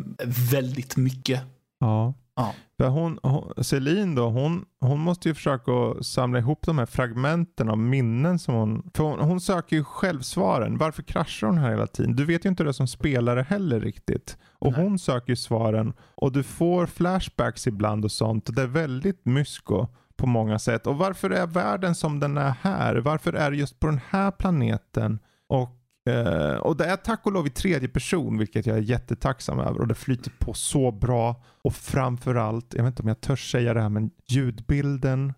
[0.52, 1.40] väldigt mycket.
[1.80, 2.14] Ja.
[2.36, 2.54] Ja.
[2.78, 7.68] För hon, hon, Celine då, hon, hon måste ju försöka samla ihop de här fragmenten
[7.68, 8.90] av minnen som hon...
[8.94, 10.78] För hon, hon söker ju själv svaren.
[10.78, 12.16] Varför kraschar hon här hela tiden?
[12.16, 14.38] Du vet ju inte det som spelare heller riktigt.
[14.58, 14.82] Och Nej.
[14.82, 18.56] hon söker ju svaren och du får flashbacks ibland och sånt.
[18.56, 20.86] Det är väldigt mysko på många sätt.
[20.86, 22.96] Och varför är världen som den är här?
[22.96, 25.18] Varför är det just på den här planeten?
[25.48, 25.70] Och
[26.08, 29.80] Uh, och det är tack och lov i tredje person, vilket jag är jättetacksam över.
[29.80, 31.44] Och det flyter på så bra.
[31.62, 35.34] Och framförallt, jag vet inte om jag törs säga det här, men ljudbilden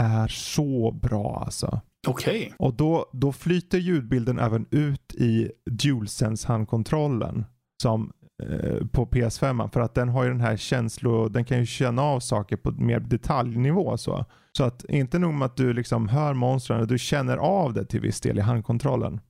[0.00, 1.80] är så bra alltså.
[2.06, 2.38] Okej.
[2.38, 2.52] Okay.
[2.58, 7.44] Och då, då flyter ljudbilden även ut i DualSense handkontrollen.
[7.82, 8.12] Som
[8.42, 9.70] uh, på PS5.
[9.70, 12.70] För att den har ju den här känslo, den kan ju känna av saker på
[12.70, 13.96] mer detaljnivå.
[13.96, 14.24] Så,
[14.56, 18.00] så att inte nog med att du liksom hör monstren, du känner av det till
[18.00, 19.20] viss del i handkontrollen.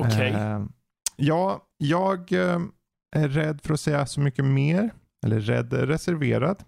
[0.00, 0.30] Okej.
[0.30, 0.32] Okay.
[0.32, 0.66] Uh,
[1.16, 2.58] ja, jag uh,
[3.16, 4.90] är rädd för att säga så mycket mer.
[5.26, 6.64] Eller rädd, reserverad.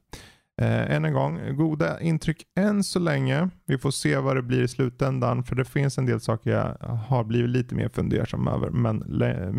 [0.62, 3.48] Eh, än en gång, goda intryck än så länge.
[3.66, 5.44] Vi får se vad det blir i slutändan.
[5.44, 8.70] För det finns en del saker jag har blivit lite mer fundersam över.
[8.70, 9.04] Men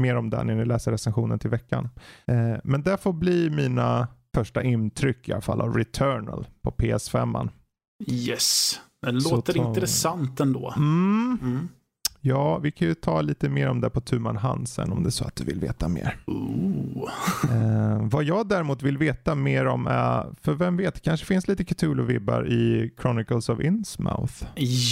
[0.01, 1.89] mer om det när ni läser recensionen till veckan.
[2.28, 7.49] Eh, men det får bli mina första intryck i alla fall av Returnal på PS5.
[8.07, 9.68] Yes, det låter ta...
[9.68, 10.74] intressant ändå.
[10.78, 11.38] Mm.
[11.41, 11.70] Mm.
[12.28, 15.04] Ja, vi kan ju ta lite mer om det på tu man hand sen om
[15.04, 16.18] det är så att du vill veta mer.
[17.52, 21.64] Eh, vad jag däremot vill veta mer om är, för vem vet, kanske finns lite
[21.64, 24.34] Cthulhu-vibbar i Chronicles of Innsmouth?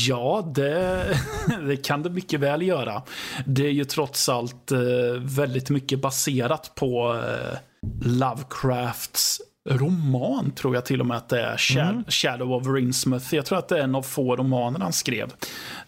[0.08, 1.06] Ja, det,
[1.68, 3.02] det, kan det mycket väl göra.
[3.46, 4.80] Det är ju trots allt eh,
[5.20, 7.58] väldigt mycket baserat på eh,
[8.02, 11.58] Lovecrafts roman tror jag till och med att det är.
[11.58, 12.04] Shad mm.
[12.08, 13.36] Shadow of Rinsmouth.
[13.36, 15.34] Jag tror att det är en av få romaner han skrev.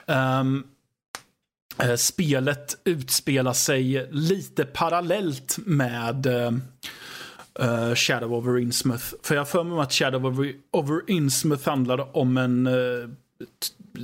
[0.06, 0.64] Um,
[1.98, 6.28] spelet utspelar sig lite parallellt med
[7.62, 9.06] uh, Shadow over Innsmouth.
[9.24, 13.10] För jag för mig att Shadow over, over Innsmouth handlar om en uh,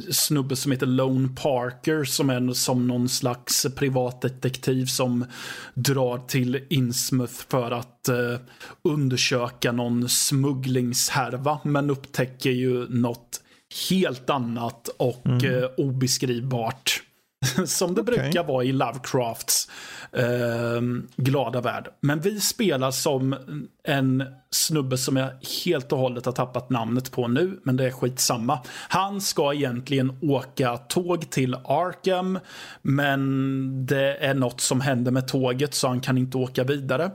[0.10, 5.26] snubbe som heter Lone Parker som är som någon slags privatdetektiv som
[5.74, 8.40] drar till Innsmouth för att uh,
[8.82, 13.42] undersöka någon smugglingshärva men upptäcker ju något
[13.90, 15.46] helt annat och mm.
[15.46, 17.04] uh, obeskrivbart.
[17.66, 18.16] Som det okay.
[18.16, 19.68] brukar vara i Lovecrafts
[20.12, 20.82] eh,
[21.16, 21.90] glada värld.
[22.02, 23.36] Men vi spelar som
[23.84, 25.30] en snubbe som jag
[25.66, 28.60] helt och hållet har tappat namnet på nu, men det är skitsamma.
[28.90, 32.40] Han ska egentligen åka tåg till Arkham,
[32.82, 37.12] men det är något som händer med tåget så han kan inte åka vidare.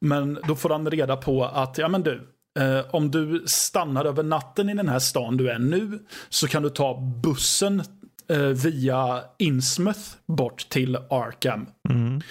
[0.00, 4.22] Men då får han reda på att, ja men du, eh, om du stannar över
[4.22, 5.98] natten i den här stan du är nu
[6.28, 7.82] så kan du ta bussen
[8.30, 11.66] eh, via Innsmouth bort till Arkham.
[11.88, 12.22] Mm.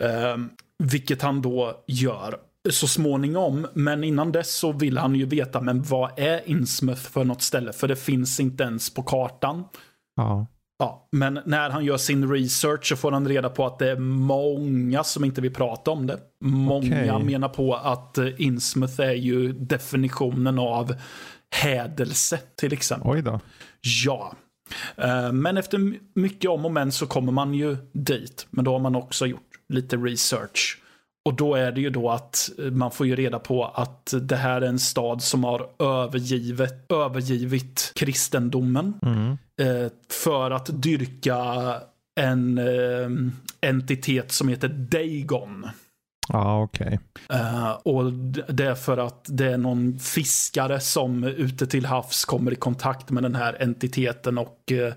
[0.00, 0.46] Eh,
[0.78, 2.36] vilket han då gör
[2.70, 3.66] så småningom.
[3.74, 7.72] Men innan dess så vill han ju veta, men vad är Innsmouth för något ställe?
[7.72, 9.64] För det finns inte ens på kartan.
[10.16, 10.46] Ja.
[10.78, 13.98] Ja, men när han gör sin research så får han reda på att det är
[13.98, 16.18] många som inte vill prata om det.
[16.40, 17.24] Många okay.
[17.24, 20.94] menar på att eh, Innsmouth är ju definitionen av
[21.50, 23.10] hädelse till exempel.
[23.10, 23.40] Oj då.
[24.04, 24.34] Ja,
[25.32, 28.46] men efter mycket om och men så kommer man ju dit.
[28.50, 30.78] Men då har man också gjort lite research.
[31.26, 34.36] Och då är det ju då att eh, man får ju reda på att det
[34.36, 38.94] här är en stad som har övergivet, övergivit kristendomen.
[39.02, 39.38] Mm.
[39.60, 41.36] Eh, för att dyrka
[42.20, 42.60] en
[43.60, 45.66] entitet som heter Dagon.
[46.28, 47.00] Ja, ah, okej.
[47.28, 47.40] Okay.
[47.40, 48.12] Uh, och
[48.54, 53.10] det är för att det är någon fiskare som ute till havs kommer i kontakt
[53.10, 54.92] med den här entiteten och uh,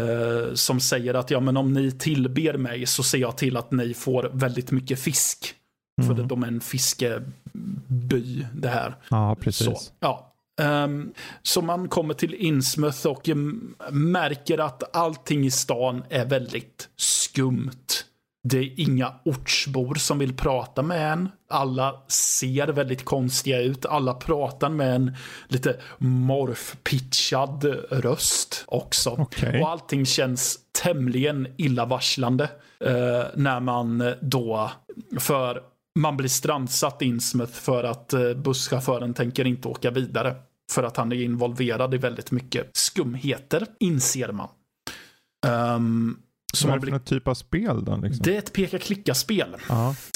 [0.00, 3.72] uh, som säger att ja, men om ni tillber mig så ser jag till att
[3.72, 5.54] ni får väldigt mycket fisk.
[6.02, 6.16] Mm.
[6.16, 8.96] För de är en fiskeby det här.
[9.08, 9.66] Ja, precis.
[9.66, 10.30] Så, ja.
[10.60, 11.12] Um,
[11.42, 13.28] så man kommer till Innsmouth och
[13.90, 18.04] märker att allting i stan är väldigt skumt.
[18.46, 21.28] Det är inga ortsbor som vill prata med en.
[21.50, 23.86] Alla ser väldigt konstiga ut.
[23.86, 25.16] Alla pratar med en
[25.48, 29.10] lite morfpitchad röst också.
[29.10, 29.60] Okay.
[29.60, 32.44] Och allting känns tämligen illavarslande
[32.80, 34.70] eh, när man då,
[35.18, 35.62] för
[35.98, 40.34] man blir strandsatt i Innsmouth för att eh, busschauffören tänker inte åka vidare.
[40.72, 44.48] För att han är involverad i väldigt mycket skumheter, inser man.
[45.46, 46.18] Um,
[46.54, 47.96] som Vad är det för typ av spel då?
[47.96, 48.22] Liksom?
[48.24, 49.56] Det är ett peka-klicka-spel.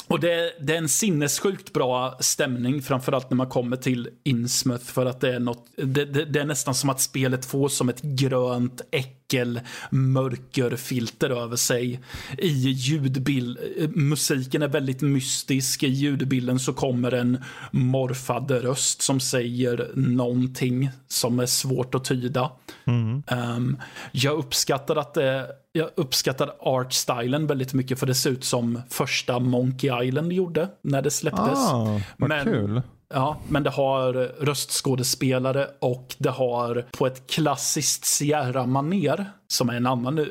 [0.06, 4.84] Och det, det, är en sinnessjukt bra stämning, framförallt när man kommer till Innsmouth.
[4.84, 7.88] För att det är, något, det, det, det är nästan som att spelet får som
[7.88, 9.60] ett grönt äckel
[9.90, 12.00] mörkerfilter över sig.
[12.38, 13.58] I ljudbild,
[13.94, 15.82] musiken är väldigt mystisk.
[15.82, 22.50] I ljudbilden så kommer en morfad röst som säger någonting som är svårt att tyda.
[22.86, 23.22] Mm.
[23.30, 23.76] Um,
[24.12, 25.46] jag uppskattar att det
[25.78, 31.02] jag uppskattar art-stylen väldigt mycket för det ser ut som första Monkey Island gjorde när
[31.02, 31.58] det släpptes.
[31.58, 32.82] Ah, vad men, kul.
[33.14, 34.12] Ja, men det har
[34.44, 40.26] röstskådespelare och det har på ett klassiskt Sierra-maner, som är en annan uh,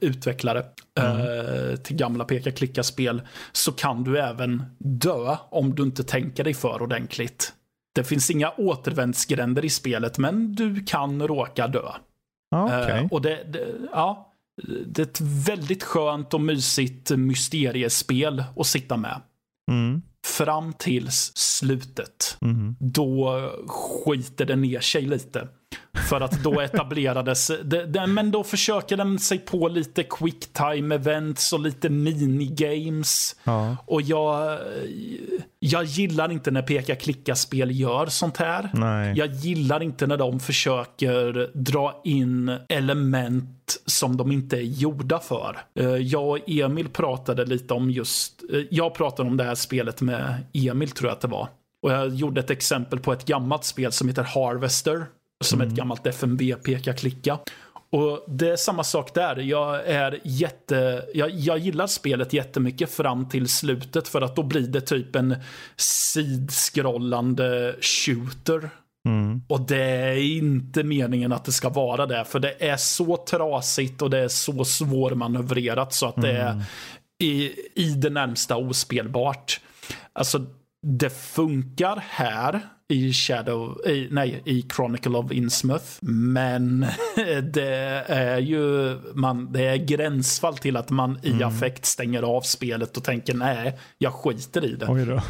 [0.00, 0.64] utvecklare
[1.00, 1.20] mm.
[1.20, 3.22] uh, till gamla peka-klicka-spel,
[3.52, 7.52] så kan du även dö om du inte tänker dig för ordentligt.
[7.94, 11.88] Det finns inga återvändsgränder i spelet, men du kan råka dö.
[12.66, 13.00] Okay.
[13.00, 14.27] Uh, och det, det, ja,
[14.86, 19.20] det är ett väldigt skönt och mysigt mysteriespel att sitta med.
[19.70, 20.02] Mm.
[20.26, 22.38] Fram tills slutet.
[22.40, 22.76] Mm.
[22.80, 25.48] Då skiter det ner sig lite.
[26.08, 30.94] För att då etablerades, det, det, men då försöker den sig på lite quick time
[30.94, 33.36] events och lite minigames.
[33.44, 33.76] Ja.
[33.86, 34.58] Och jag,
[35.58, 38.70] jag gillar inte när peka-klicka-spel gör sånt här.
[38.74, 39.14] Nej.
[39.16, 45.58] Jag gillar inte när de försöker dra in element som de inte är gjorda för.
[45.80, 50.00] Eh, Jag och Emil pratade lite om just, eh, jag pratade om det här spelet
[50.00, 51.48] med Emil tror jag att det var.
[51.82, 55.06] Och jag gjorde ett exempel på ett gammalt spel som heter Harvester.
[55.44, 57.38] Som är ett gammalt FMV peka-klicka.
[57.90, 59.36] Och det är samma sak där.
[59.36, 61.04] Jag är jätte...
[61.14, 65.36] Jag, jag gillar spelet jättemycket fram till slutet för att då blir det typ en
[65.76, 68.70] sidskrollande shooter.
[69.06, 69.42] Mm.
[69.48, 72.24] Och det är inte meningen att det ska vara det.
[72.24, 76.62] För det är så trasigt och det är så svårmanövrerat så att det är
[77.18, 79.60] i, i det närmsta ospelbart.
[80.12, 80.46] Alltså,
[80.86, 85.86] det funkar här i Shadow, i, nej, i Chronicle of Innsmouth.
[86.00, 86.86] Men
[87.52, 92.96] det är ju, man, det är gränsfall till att man i affekt stänger av spelet
[92.96, 94.86] och tänker nej, jag skiter i det.
[94.88, 95.20] Oj då.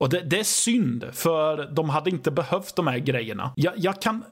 [0.00, 3.52] Och det, det är synd, för de hade inte behövt de här grejerna.
[3.56, 4.24] Jag, jag, kan,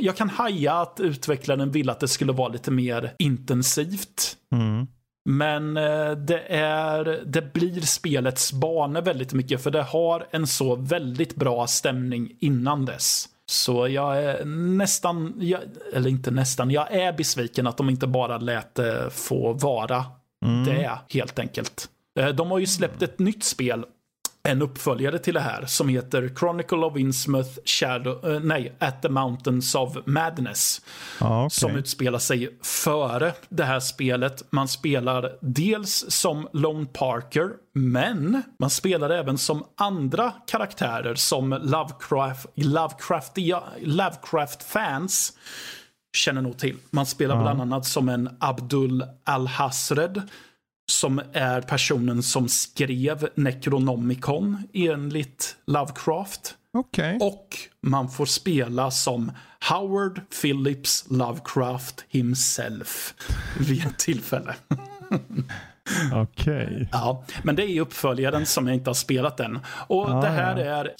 [0.00, 4.36] jag kan haja att utvecklaren ville att det skulle vara lite mer intensivt.
[4.54, 4.86] Mm.
[5.24, 10.76] Men eh, det, är, det blir spelets banor väldigt mycket, för det har en så
[10.76, 13.28] väldigt bra stämning innan dess.
[13.46, 15.60] Så jag är nästan, jag,
[15.94, 20.04] eller inte nästan, jag är besviken att de inte bara lät det få vara
[20.66, 21.88] det helt enkelt.
[22.18, 23.84] Eh, De har ju släppt ett nytt spel,
[24.48, 29.08] en uppföljare till det här, som heter Chronicle of Innsmouth Shadow, eh, nej, At the
[29.08, 30.80] Mountains of Madness.
[31.20, 31.50] Ja, okej.
[31.50, 34.44] Som utspelar sig före det här spelet.
[34.50, 42.46] Man spelar dels som Lone Parker, men man spelar även som andra karaktärer som Lovecraft,
[42.54, 45.32] Lovecraftia, Lovecraft-fans
[46.16, 46.76] känner nog till.
[46.90, 50.22] Man spelar bland annat som en Abdul Al-Hasred
[50.92, 56.54] som är personen som skrev Necronomicon enligt Lovecraft.
[56.72, 57.18] Okej.
[57.20, 59.32] Och man får spela som
[59.70, 63.14] Howard Phillips Lovecraft himself
[63.58, 64.54] vid ett tillfälle.
[66.14, 66.88] Okej.
[66.92, 69.58] Ja, men det är uppföljaren som jag inte har spelat än.
[69.86, 70.64] Och Ah, det här ja.
[70.64, 70.94] är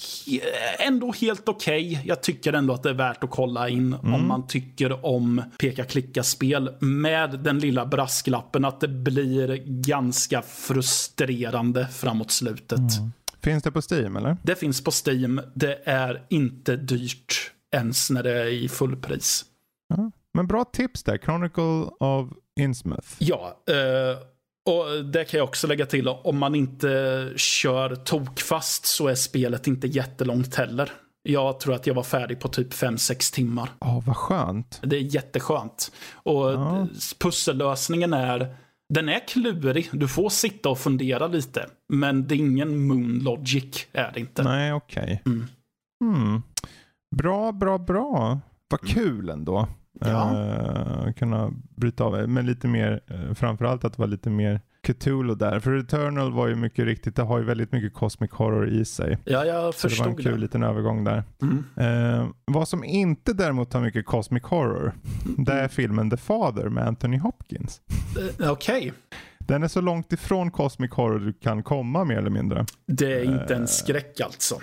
[0.87, 2.01] ändå helt okej.
[2.05, 4.13] Jag tycker ändå att det är värt att kolla in Mm.
[4.13, 6.75] om man tycker om peka-klicka-spel.
[6.79, 12.79] Med den lilla brasklappen att det blir ganska frustrerande framåt slutet.
[12.79, 13.11] Mm.
[13.43, 14.37] Finns det på Steam eller?
[14.43, 15.41] Det finns på Steam.
[15.53, 19.45] Det är inte dyrt ens när det är i fullpris.
[20.33, 21.17] Men bra tips där.
[21.17, 22.29] Chronicle of
[22.59, 23.07] Innsmouth.
[23.19, 24.17] Ja, eh,
[24.65, 26.07] och det kan jag också lägga till.
[26.07, 30.91] Om man inte kör tokfast så är spelet inte jättelångt heller.
[31.23, 33.69] Jag tror att jag var färdig på typ 5-6 timmar.
[33.79, 34.79] Ja, vad skönt.
[34.83, 35.91] Det är jätteskönt.
[36.13, 36.87] Och Ja.
[37.19, 38.55] pussellösningen är
[38.93, 39.89] den är klurig.
[39.91, 41.67] Du får sitta och fundera lite.
[41.93, 43.87] Men det är ingen moon logic.
[43.93, 44.43] Är det inte.
[44.43, 45.21] Nej, okej.
[45.25, 45.45] Mm.
[46.03, 46.41] Hmm.
[47.15, 48.39] Bra, bra, bra.
[48.69, 49.67] Vad kul ändå.
[49.99, 50.37] Ja.
[50.37, 55.35] Eh, kunna bryta av med lite mer, uh, framförallt att det var lite mer Cthulhu
[55.35, 55.59] där.
[55.59, 59.17] För Eternal var ju mycket riktigt, det har ju väldigt mycket cosmic horror i sig.
[59.25, 60.37] Ja, jag Så det var en förstod kul det.
[60.37, 61.23] liten övergång där.
[61.41, 61.63] Mm.
[62.19, 64.93] Eh, vad som inte däremot har mycket cosmic horror,
[65.37, 65.63] det Mm.
[65.63, 67.81] är filmen The Father med Anthony Hopkins.
[68.49, 68.93] Okej.
[69.39, 72.65] Den är så långt ifrån cosmic horror du kan komma mer eller mindre.
[72.87, 74.55] Det är inte en skräck alltså.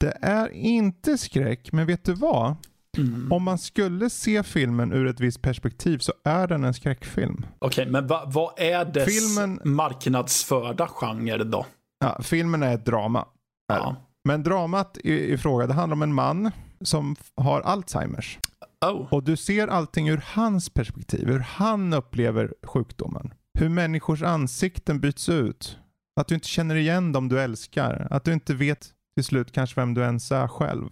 [0.00, 2.56] Det är inte skräck, men vet du vad?
[2.98, 3.32] Mm.
[3.32, 7.46] Om man skulle se filmen ur ett visst perspektiv så är den en skräckfilm.
[7.58, 11.66] Okej, men va, vad är dess Filmen- marknadsförda genre då?
[12.04, 13.26] Ja, filmen är ett drama.
[13.68, 13.96] Ja.
[14.24, 18.38] Men dramat i, i fråga, det handlar om en man som har Alzheimers.
[18.86, 19.06] Oh.
[19.10, 23.34] Och du ser allting ur hans perspektiv, hur han upplever sjukdomen.
[23.58, 25.78] Hur människors ansikten byts ut.
[26.20, 28.06] Att du inte känner igen dem du älskar.
[28.10, 30.88] Att du inte vet till slut kanske vem du ens är själv.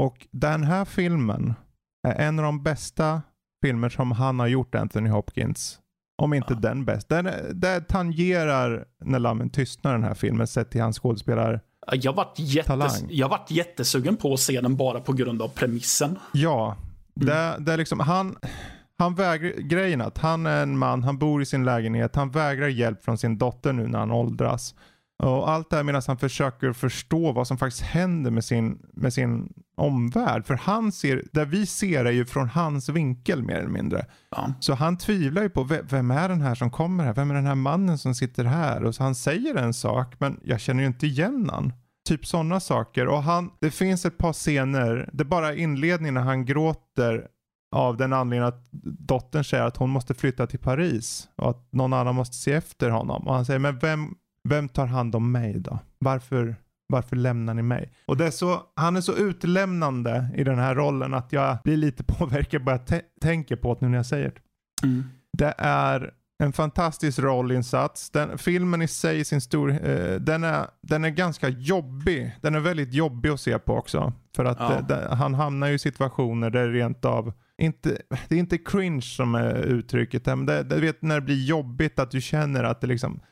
[0.00, 1.54] Och den här filmen
[2.08, 3.22] är en av de bästa
[3.64, 5.78] filmer som han har gjort, Anthony Hopkins.
[6.22, 6.58] Om inte Ja.
[6.60, 7.22] den bästa.
[7.22, 11.60] Den, den tangerar När lammen tystnar den här filmen sett till hans skådespelar.
[11.92, 16.18] Jag vart, jättes, jag vart jättesugen på att se den bara på grund av premissen.
[16.32, 16.76] Ja,
[17.16, 17.26] Mm.
[17.28, 18.36] det, det är liksom han,
[18.98, 22.68] han vägrar, grejen att han är en man, han bor i sin lägenhet, han vägrar
[22.68, 24.74] hjälp från sin dotter nu när han åldras.
[25.22, 29.12] Och allt det här medan han försöker förstå vad som faktiskt händer med sin, med
[29.12, 30.46] sin omvärld.
[30.46, 34.06] För han ser, där vi ser är ju från hans vinkel mer eller mindre.
[34.30, 34.52] Ja.
[34.60, 37.14] Så han tvivlar ju på, "Ve- vem är den här som kommer här?
[37.14, 38.84] Vem är den här mannen som sitter här?
[38.84, 41.72] Och så han säger en sak, men jag känner ju inte igen han.
[42.08, 43.06] typ sådana saker.
[43.08, 47.26] Och han, det finns ett par scener, det är bara inledningen när han gråter
[47.76, 48.68] av den anledningen att
[48.98, 52.90] dottern säger att hon måste flytta till Paris och att någon annan måste se efter
[52.90, 53.26] honom.
[53.28, 54.14] Och han säger, men vem,
[54.48, 55.78] vem tar hand om mig då?
[55.98, 56.56] Varför,
[56.88, 57.92] varför lämnar ni mig?
[58.06, 61.76] Och det är så, han är så utlämnande i den här rollen att jag blir
[61.76, 64.86] lite påverkad bara jag tänker på det nu när jag säger det.
[64.86, 65.04] Mm.
[65.38, 66.10] Det är
[66.42, 68.10] en fantastisk rollinsats.
[68.10, 72.36] Den, filmen i sig, sin stor, eh, den, är, den är ganska jobbig.
[72.40, 74.12] Den är väldigt jobbig att se på också.
[74.36, 74.74] För att Ja.
[74.76, 77.32] eh, det, han hamnar ju i situationer där det rent av
[77.62, 81.44] inte, det är inte cringe som är uttrycket, men det, det, vet när det blir
[81.44, 83.24] jobbigt att du känner att det liksom "Åh,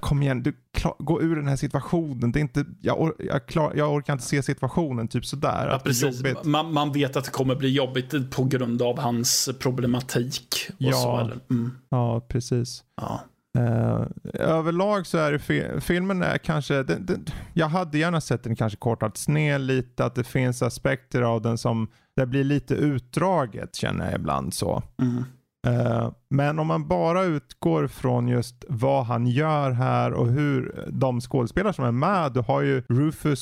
[0.00, 2.32] Kom igen, du klar, gå ur den här situationen.
[2.32, 5.68] Det är inte, jag, or, jag, klar, jag orkar inte se situationen, typ sådär.
[5.70, 6.22] Ja, precis.
[6.44, 10.46] Man, man vet att det kommer bli jobbigt på grund av hans problematik.
[10.68, 11.30] Och Ja.
[11.50, 11.70] Mm.
[11.88, 12.84] Ja, precis.
[13.00, 13.20] Ja.
[13.58, 18.42] Eh, överlag så är det fi- filmen är kanske, den, den, jag hade gärna sett
[18.44, 22.74] den kanske kortat ner lite, att det finns aspekter av den som det blir lite
[22.74, 24.82] utdraget känner jag ibland så.
[25.02, 25.24] Mm.
[25.64, 31.20] Eh, men om man bara utgår från just vad han gör här och hur de
[31.20, 32.32] skådespelare som är med.
[32.32, 33.40] Du har ju Rufus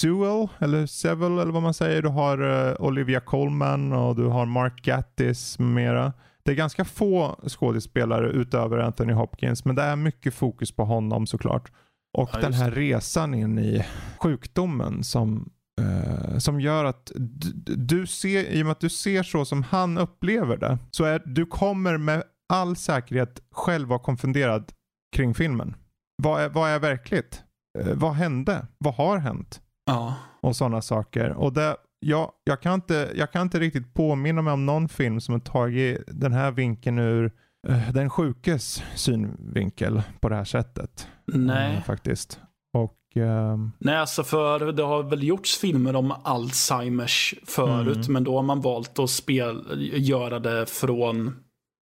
[0.00, 2.02] Sewell, eller Seville eller vad man säger.
[2.02, 6.12] Du har eh, Olivia Colman och du har Mark Gattis med mera.
[6.44, 11.26] Det är ganska få skådespelare utöver Anthony Hopkins, men det är mycket fokus på honom
[11.26, 11.72] såklart.
[12.18, 13.84] Och Ja, den här resan in i
[14.18, 15.50] sjukdomen som,
[15.82, 17.12] eh, som gör att
[17.76, 21.22] du, ser, i och med att du ser så som han upplever det, så är
[21.26, 22.22] du kommer med
[22.52, 24.72] all säkerhet själv vara konfunderad
[25.16, 25.74] kring filmen.
[26.22, 27.42] Vad är, vad är verkligt?
[27.78, 28.66] Eh, vad hände?
[28.78, 29.60] Vad har hänt?
[29.86, 30.14] Ja.
[30.40, 31.30] och sådana saker.
[31.30, 35.20] Och det, jag, jag, kan inte, jag kan inte riktigt påminna mig om någon film
[35.20, 37.32] som har tagit den här vinkeln ur
[37.68, 41.08] eh, den sjukes synvinkel på det här sättet.
[41.26, 41.82] Nej.
[41.82, 42.40] Faktiskt.
[42.78, 48.12] Och ehm, Nej, alltså för det har väl gjorts filmer om Alzheimers förut, Mm.
[48.12, 51.34] men då har man valt att spel, göra det från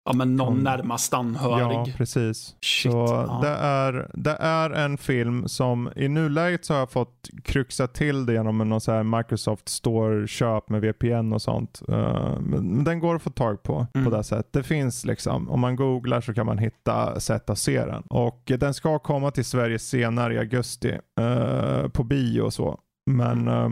[0.04, 0.64] ja, men någon Mm.
[0.64, 1.96] närmast ja, anhörig.
[1.96, 2.56] precis.
[2.60, 2.92] Shit.
[2.92, 2.98] Så
[3.28, 3.38] ja.
[3.42, 8.26] det, är, det är en film som i nuläget så har jag fått kryxa till
[8.26, 11.82] det genom någon så Microsoft Store-köp med VPN och sånt.
[11.88, 14.04] Eh, men, den går att få tag på Mm.
[14.10, 14.52] på det sättet.
[14.52, 18.02] Det finns liksom, om man googlar så kan man hitta sätt att se den.
[18.02, 22.78] Och den ska komma till Sverige senare i augusti eh, på bio och så.
[23.10, 23.68] Men eh,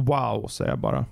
[0.00, 1.04] wow säger jag bara.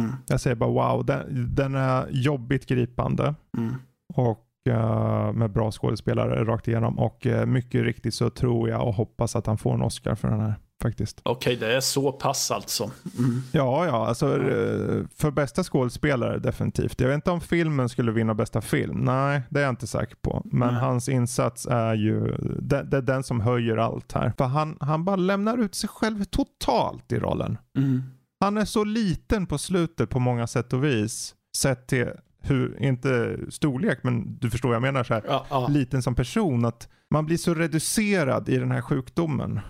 [0.00, 0.12] Mm.
[0.26, 1.04] Jag säger bara wow.
[1.04, 3.74] Den, den är jobbigt gripande Mm.
[4.14, 6.98] och eh, med bra skådespelare rakt igenom.
[6.98, 10.28] Och eh, mycket riktigt så tror jag och hoppas att han får en Oscar för
[10.28, 11.20] den här faktiskt.
[11.22, 12.90] Okej, det är så pass alltså.
[13.18, 13.42] Mm.
[13.52, 17.00] Ja, ja, alltså eh, för bästa skådespelare definitivt.
[17.00, 18.98] Jag vet inte om filmen skulle vinna bästa film.
[19.00, 20.42] Nej, det är jag inte säker på.
[20.44, 20.82] Men Nej.
[20.82, 24.32] hans insats är ju, det, det är den som höjer allt här.
[24.38, 27.58] För han, han bara lämnar ut sig själv totalt i rollen.
[27.78, 28.02] Mm.
[28.40, 31.34] Han är så liten på slutet på många sätt och vis.
[31.56, 32.08] Sett till
[32.42, 35.22] hur, inte storlek, men du förstår vad jag menar så här.
[35.26, 35.66] Ja, ja.
[35.68, 36.64] Liten som person.
[36.64, 39.60] Att man blir så reducerad i den här sjukdomen.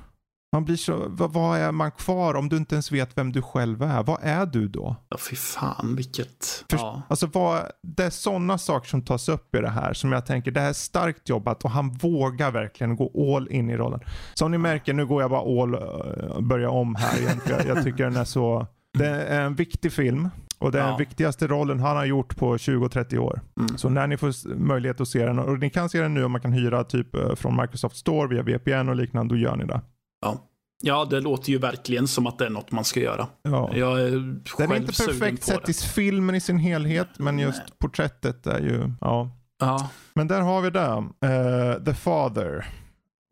[0.53, 3.43] Man blir så, vad, vad är man kvar om du inte ens vet vem du
[3.43, 4.03] själv är?
[4.03, 4.97] Vad är du då?
[5.09, 6.65] ja, fy fan vilket...
[6.71, 7.03] För, Ja.
[7.09, 10.51] Alltså vad, det är sådana saker som tas upp i det här som jag tänker,
[10.51, 14.01] det här är starkt jobbat och han vågar verkligen gå all in i rollen.
[14.35, 17.41] Som ni märker, nu går jag bara all, uh, börja om här igen.
[17.49, 18.67] Jag, jag tycker den är så,
[18.99, 20.29] det är en viktig film
[20.59, 20.89] och det är Ja.
[20.89, 23.41] den viktigaste rollen han har gjort på 20-30 år.
[23.61, 23.79] Mm.
[23.79, 26.33] Så när ni får möjlighet att se den, och ni kan se den nu om
[26.33, 29.65] man kan hyra typ eh, från Microsoft Store via VPN och liknande, då gör ni
[29.65, 29.81] det.
[30.21, 30.47] Ja.
[30.83, 33.27] ja, det låter ju verkligen som att det är något man ska göra.
[33.43, 33.71] Ja.
[33.75, 37.59] Jag är Den själv är inte perfekt sett i filmen i sin helhet, men just
[37.59, 37.69] Nej.
[37.79, 39.31] porträttet är ju, ja.
[39.61, 39.89] Ja.
[40.15, 41.05] Men där har vi det.
[41.29, 42.67] Eh, The Father.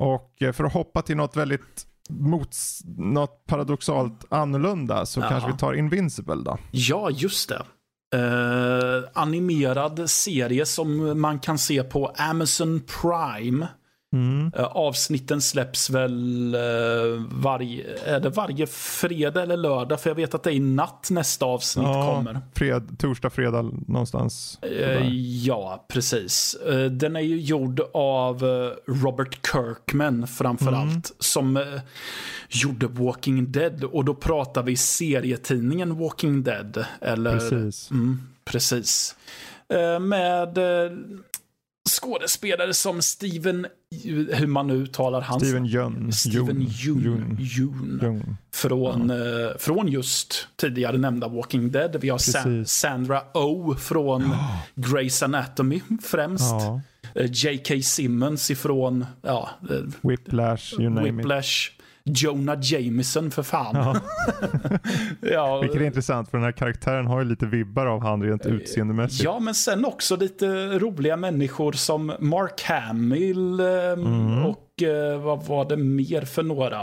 [0.03, 5.29] Och eh, för att hoppa till något väldigt mots, något paradoxalt annorlunda så Ja.
[5.29, 6.59] kanske vi tar Invincible då.
[6.71, 7.63] ja, just det.
[8.15, 13.69] Eh, animerad serie som man kan se på Amazon Prime.
[14.13, 14.53] Mm.
[14.57, 20.01] Eh, avsnitten släpps väl uh, varje, är det varje fredag eller lördag?
[20.01, 22.41] För jag vet att det är i natt nästa avsnitt kommer.
[22.55, 24.59] fred, torsdag, fredag någonstans.
[24.63, 25.09] Eh,
[25.45, 26.55] ja, precis.
[26.55, 30.89] Eh, den är ju gjord av eh, Robert Kirkman framförallt.
[30.91, 31.03] Mm.
[31.19, 31.63] Som eh,
[32.49, 33.85] gjorde Walking Dead.
[33.85, 36.85] Och då pratar vi serietidningen Walking Dead.
[37.01, 37.91] Eller, Precis.
[37.91, 39.17] Mm, precis.
[39.69, 40.93] Eh, med eh,
[42.01, 43.67] skådespelare som Steven,
[44.33, 46.13] hur man nu uttalar hans Steven Yeun.
[46.13, 46.67] Steven
[47.41, 48.37] Yeun.
[48.53, 49.17] Från, eh,
[49.59, 51.97] från just tidigare nämnda Walking Dead.
[52.01, 52.65] Vi har Sa-.
[52.67, 54.35] Sandra Oh från
[54.75, 56.45] Grey's Anatomy främst.
[56.45, 56.81] Ja.
[57.15, 57.83] Eh, J.K.
[57.83, 61.78] Simmons ifrån ja, eh, Whiplash, you name it.
[62.09, 63.75] Jonah Jameson för fan.
[63.77, 63.97] Ja.
[65.21, 68.47] ja, Vilket är intressant för den här karaktären har ju lite vibbar av han rent
[68.47, 69.25] utseendemässigt.
[69.25, 70.47] Ja, men sen också lite
[70.79, 74.45] roliga människor som Mark Hamill eh, Mm.
[74.47, 76.83] och eh, vad var det mer för några?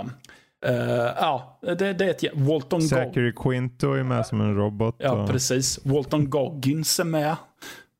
[0.65, 0.75] Eh,
[1.19, 2.81] ja, det, det är ett jä- Walton.
[2.81, 4.95] Zachary Quinto är med som en robot.
[4.99, 5.79] Ja, och, precis.
[5.85, 7.35] Walton Goggins är med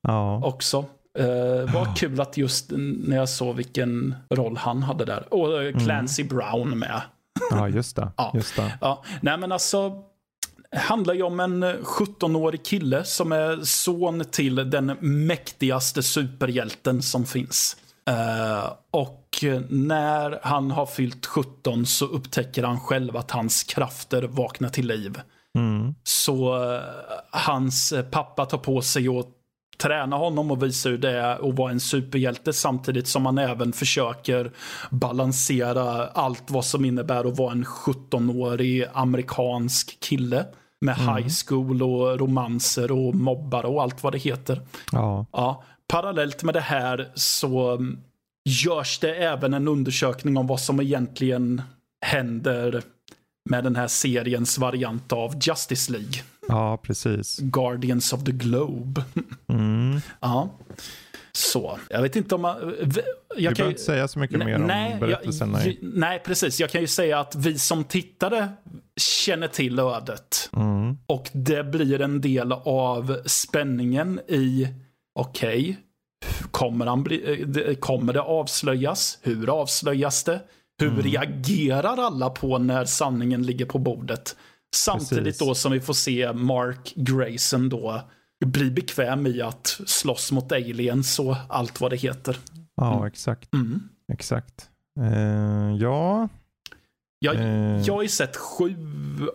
[0.02, 0.40] ja.
[0.44, 0.84] också.
[1.18, 2.72] Eh, vad kul att just
[3.06, 5.34] när jag såg vilken roll han hade där.
[5.34, 7.00] Och eh, Clancy Brown med.
[7.50, 8.12] Ja, just det.
[8.16, 8.32] Ja.
[8.34, 8.78] Just det.
[8.80, 10.02] Ja, nej men alltså.
[10.72, 17.26] Handlar ju om en eh, 17-årig kille som är son till den mäktigaste superhjälten som
[17.26, 17.76] finns.
[18.08, 24.68] Eh, och när han har fyllt 17 så upptäcker han själv att hans krafter vaknar
[24.68, 25.20] till liv.
[25.58, 25.94] Mm.
[26.02, 26.80] Så eh,
[27.30, 29.28] hans pappa tar på sig att
[29.76, 33.72] träna honom och visa hur det är att vara en superhjälte samtidigt som han även
[33.72, 34.52] försöker
[34.90, 40.44] balansera allt vad som innebär att vara en 17-årig amerikansk kille
[40.80, 44.60] med high school och romanser och mobbare och allt vad det heter.
[44.92, 45.26] Ja.
[45.32, 47.98] Ja, parallellt med det här så mm,
[48.44, 51.62] görs det även en undersökning om vad som egentligen
[52.06, 52.82] händer
[53.50, 56.22] med den här seriens variant av Justice League.
[56.48, 57.38] Ja, precis.
[57.38, 59.04] Guardians of the Globe.
[59.48, 60.00] Mm.
[60.20, 60.50] ja.
[61.32, 62.74] Så, jag vet inte om man...
[62.82, 63.00] v-
[63.36, 65.58] Jag Vi kan behöver ju, inte säga så mycket mer om nej, berättelserna.
[65.58, 66.60] jag, i- nej, precis.
[66.60, 68.48] Jag kan ju säga att vi som tittare
[68.96, 70.50] känner till ödet.
[70.56, 70.96] Mm.
[71.06, 74.68] Och det blir en del av spänningen i,
[75.18, 75.76] okej,
[76.50, 79.18] kommer, han bli, eh, det- kommer det avslöjas?
[79.22, 80.40] Hur avslöjas det?
[80.80, 81.02] Hur Mm.
[81.02, 84.36] reagerar alla på när sanningen ligger på bordet?
[84.76, 85.38] Samtidigt Precis.
[85.38, 88.02] då som vi får se Mark Grayson då
[88.44, 92.36] bli bekväm i att slåss mot aliens och allt vad det heter.
[92.76, 93.54] Ja, exakt.
[93.54, 93.82] Mm.
[94.12, 94.68] exakt.
[95.00, 96.28] Eh, ja.
[97.18, 98.76] Jag, eh, jag har ju sett sju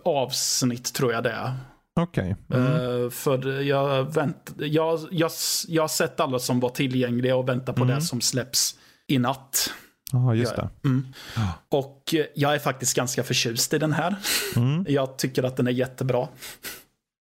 [0.04, 1.52] avsnitt tror jag det är.
[2.00, 2.36] Okej.
[2.54, 2.66] Mm.
[3.04, 5.30] Eh, för jag, vänt, jag, jag,
[5.68, 7.94] jag har sett alla som var tillgängliga och väntar på Mm.
[7.94, 9.70] det som släpps i natt.
[10.12, 10.68] Ja, just det.
[10.84, 11.06] Mm.
[11.36, 11.48] Ja.
[11.68, 14.16] Och eh, jag är faktiskt ganska förtjust i den här.
[14.56, 14.84] Mm.
[14.88, 16.28] Jag tycker att den är jättebra.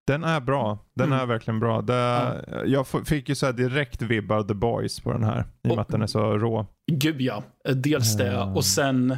[0.07, 0.79] Den är bra.
[0.95, 1.19] Den Mm.
[1.19, 1.81] är verkligen bra.
[1.81, 1.93] Det,
[2.65, 5.39] Jag f- fick ju så här direkt vibbar The Boys på den här.
[5.39, 6.65] I och med Och- att den är så rå.
[6.91, 8.31] Gud ja, Eh, dels det.
[8.31, 8.55] Mm.
[8.55, 9.11] Och sen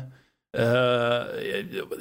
[0.58, 0.64] eh,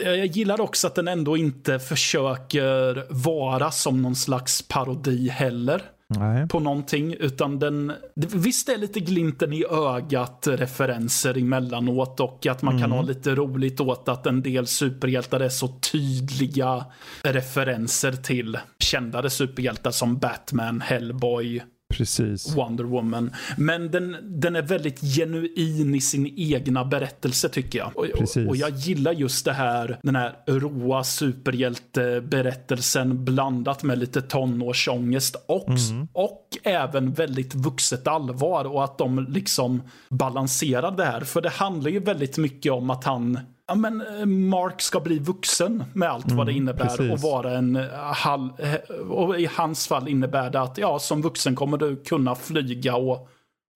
[0.05, 5.83] jag jag gillar också att den ändå inte försöker vara som någon slags parodi heller.
[6.19, 6.49] Nej.
[6.49, 7.15] på någonting.
[7.15, 12.97] Utan den, visst är lite glimten i ögat referenser emellanåt och att man kan Mm.
[12.99, 16.85] ha lite roligt åt att en del superhjältar är så tydliga
[17.23, 22.57] referenser till kändare superhjältar som Batman, Hellboy, Precis.
[22.57, 23.31] Wonder Woman.
[23.57, 27.93] Men den, den är väldigt genuin i sin egna berättelse tycker jag.
[27.97, 28.49] Och, Precis.
[28.49, 35.69] och jag gillar just det här, den här råa superhjälteberättelsen blandat med lite tonårsångest och,
[35.91, 36.09] Mm.
[36.13, 41.21] och även väldigt vuxet allvar och att de liksom balanserar det här.
[41.21, 45.19] För det handlar ju väldigt mycket om att han Ja, men eh, Mark ska bli
[45.19, 47.13] vuxen med allt vad det innebär Mm, precis.
[47.13, 48.51] och vara en eh, halv...
[48.61, 48.75] eh,
[49.11, 53.29] Och i hans fall innebär det att ja, som vuxen kommer du kunna flyga och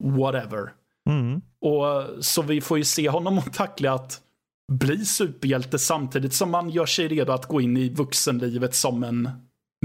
[0.05, 0.73] whatever.
[1.11, 1.41] Mm.
[1.61, 4.21] Och så vi får ju se honom och tackla att
[4.73, 9.31] bli superhjälte samtidigt som man gör sig redo att gå in i vuxenlivet som en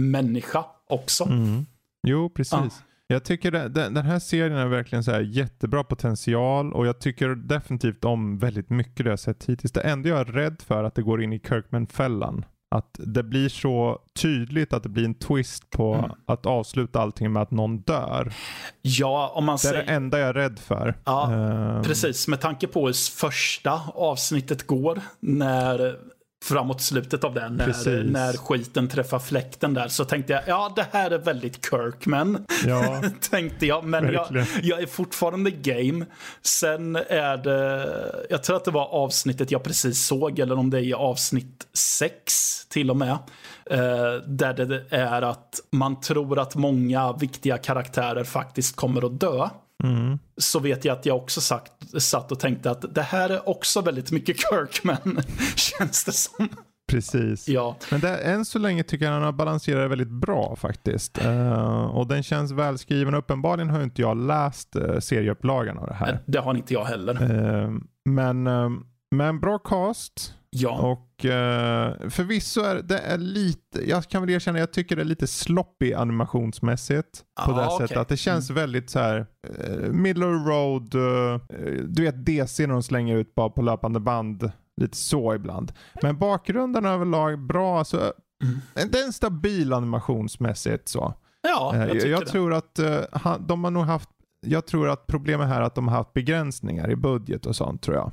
[0.02, 1.24] människa också.
[1.24, 1.66] Mm.
[2.08, 2.52] Jo, precis.
[2.54, 2.70] Ja.
[3.12, 7.00] Jag tycker det, den, den här serien är verkligen så här jättebra potential och jag
[7.00, 9.72] tycker definitivt om väldigt mycket det jag sett hittills.
[9.72, 12.46] Det enda jag är rädd för är att det går in i Kirkman-fällan.
[12.76, 16.12] Att det blir så tydligt att det blir en twist på Mm.
[16.28, 18.34] att avsluta allting med att någon dör.
[18.82, 19.86] Ja, om man Det är säger...
[19.86, 20.96] det enda jag är rädd för.
[21.06, 25.98] Ja, Ehm, Precis, med tanke på hur första avsnittet går när
[26.44, 30.86] framåt slutet av den, när, när skiten träffar fläkten där, så tänkte jag, ja det
[30.92, 32.46] här är väldigt Kirkman.
[32.66, 36.06] Ja, tänkte jag, men jag, jag är fortfarande game.
[36.42, 40.86] Sen är det, jag tror att det var avsnittet jag precis såg, eller om det
[40.86, 43.18] är avsnitt 6 till och med.
[43.66, 49.50] Eh, där det är att man tror att många viktiga karaktärer faktiskt kommer att dö.
[49.84, 50.20] Mm.
[50.38, 51.72] Så vet jag att jag också sagt,
[52.02, 55.22] satt och tänkte att det här är också väldigt mycket Kirkman,
[55.56, 56.50] känns det som.
[56.92, 57.48] precis.
[57.48, 61.18] Ja, Men det, än så länge tycker jag han har balanserat det väldigt bra faktiskt.
[61.18, 63.14] Eh, och den känns välskriven.
[63.16, 66.20] Uppenbarligen har inte jag läst uh, serieupplagan av det här.
[66.26, 67.14] det har inte jag heller.
[67.14, 67.72] Eh,
[68.06, 68.70] men, uh,
[69.16, 70.34] men bra cast.
[70.56, 75.02] Ja, Och uh, förvisso är det är lite, jag kan väl erkänna, jag tycker det
[75.02, 77.24] är lite sloppy animationsmässigt.
[77.46, 77.78] på Ah, det okej.
[77.88, 79.26] sättet att det känns väldigt så här
[79.70, 81.38] uh, middle road, uh,
[81.84, 85.72] du vet DC när de slänger ut bara på löpande band lite så ibland.
[86.02, 87.80] Men bakgrunden överlag bra.
[87.80, 88.90] Alltså, Mm.
[88.92, 91.14] Det är en stabil animationsmässigt så.
[91.42, 92.26] Ja, jag Eh, tycker jag det.
[92.26, 94.10] tror att eh, han- de har nog haft,
[94.46, 97.82] jag tror att problemet här är att de har haft begränsningar i budget och sånt
[97.82, 98.12] tror jag.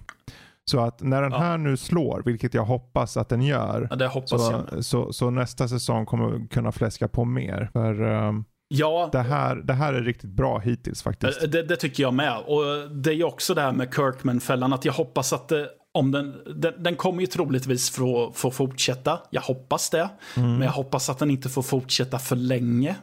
[0.68, 1.38] Så att när den Ja.
[1.38, 6.06] här nu slår, vilket jag hoppas att den gör, Ja, så, så, så nästa säsong
[6.06, 7.70] kommer kunna fläska på mer.
[7.72, 11.42] För ehm, Ja, det, här, det här är riktigt bra hittills faktiskt.
[11.42, 12.38] Eh, Det, det tycker jag med.
[12.46, 16.10] Och det är ju också det här med Kirkman-fällan, att jag hoppas att det, om
[16.10, 19.18] den, den, den kommer ju troligtvis få, få fortsätta.
[19.30, 20.08] Jag hoppas det.
[20.36, 20.50] Mm.
[20.52, 22.94] Men jag hoppas att den inte får fortsätta för länge.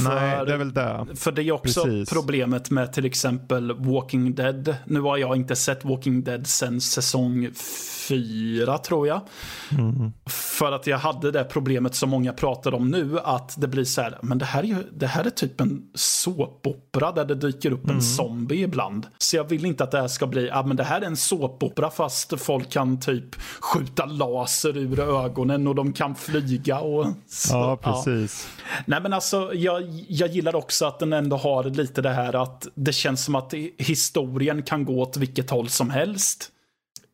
[0.00, 1.06] Nej, det är väl det.
[1.14, 2.10] För det är också Precis.
[2.10, 4.76] problemet med till exempel Walking Dead.
[4.84, 7.50] Nu har jag inte sett Walking Dead sen säsong
[8.08, 9.20] fyra tror jag.
[9.70, 10.12] Mm.
[10.26, 14.02] För att jag hade det problemet som många pratar om nu, att det blir så
[14.02, 17.72] här, men det här är, ju, det här är typ en såpopera där det dyker
[17.72, 19.06] upp en zombie ibland.
[19.18, 21.16] Så jag vill inte att det här ska bli, ja men det här är en
[21.16, 27.54] såpopera fast folk kan typ skjuta laser ur ögonen och de kan flyga och så,
[27.54, 28.48] Ja, precis.
[28.86, 32.68] Nej men alltså, jag, jag gillar också att den ändå har lite det här att
[32.74, 36.48] det känns som att historien kan gå åt vilket håll som helst.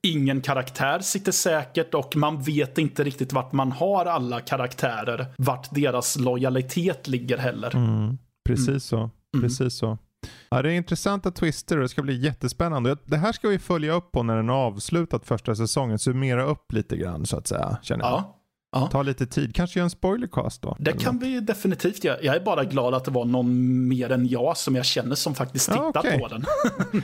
[0.02, 5.26] Ingen karaktär sitter säkert och man vet inte riktigt vart man har alla karaktärer.
[5.38, 7.76] Vart deras lojalitet ligger heller.
[7.76, 8.18] Mm.
[8.44, 9.10] Precis så.
[9.40, 9.98] Precis så.
[10.50, 12.96] Ja, det är intressanta twister och det ska bli jättespännande.
[13.04, 15.98] Det här ska vi följa upp på när den har avslutat första säsongen.
[15.98, 17.78] Summera upp lite grann så att säga.
[17.82, 18.12] Känner jag.
[18.12, 18.37] Ja,
[18.72, 18.86] ja.
[18.92, 19.54] Ta lite tid.
[19.54, 20.76] Kanske göra en spoilercast då.
[20.80, 21.24] Det kan något.
[21.24, 22.22] vi definitivt göra.
[22.22, 25.34] Jag är bara glad att det var någon mer än jag som jag känner som
[25.34, 26.18] faktiskt Ja, tittar okej.
[26.20, 26.44] på den.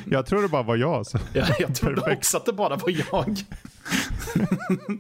[0.11, 1.07] Jag tror det bara var jag.
[1.07, 1.19] Så.
[1.33, 2.19] Jag, jag trodde Perfekt.
[2.19, 3.37] också att det bara var jag.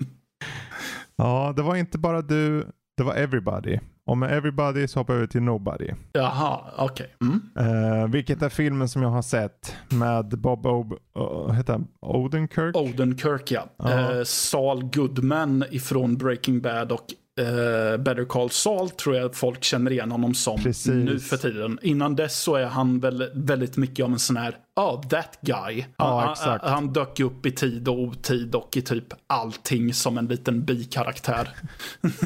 [1.17, 2.67] Ja, det var inte bara du.
[2.97, 3.79] Det var everybody.
[4.07, 5.91] Och med everybody så hoppar vi till nobody.
[6.13, 7.15] Jaha, okej.
[7.21, 7.41] Mm.
[7.59, 11.87] Eh, vilket är filmen som jag har sett med Bob Ob- uh, heter han?
[12.01, 12.77] Odenkirk.
[12.77, 13.65] Odenkirk ja.
[13.77, 14.13] Ja.
[14.19, 17.05] Eh, Saul Goodman ifrån Breaking Bad och
[17.41, 20.87] eh, Better Call Saul tror jag folk känner igen honom som Precis.
[20.87, 21.79] nu för tiden.
[21.83, 25.85] Innan dess så är han väl väldigt mycket av en sån här, oh that guy.
[25.97, 30.27] Ja, han, han dök upp i tid och otid och i typ allting som en
[30.27, 31.49] liten bikaraktär.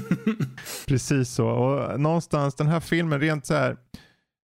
[0.86, 1.48] Precis så.
[1.48, 3.76] Och någonstans den här filmen rent så här.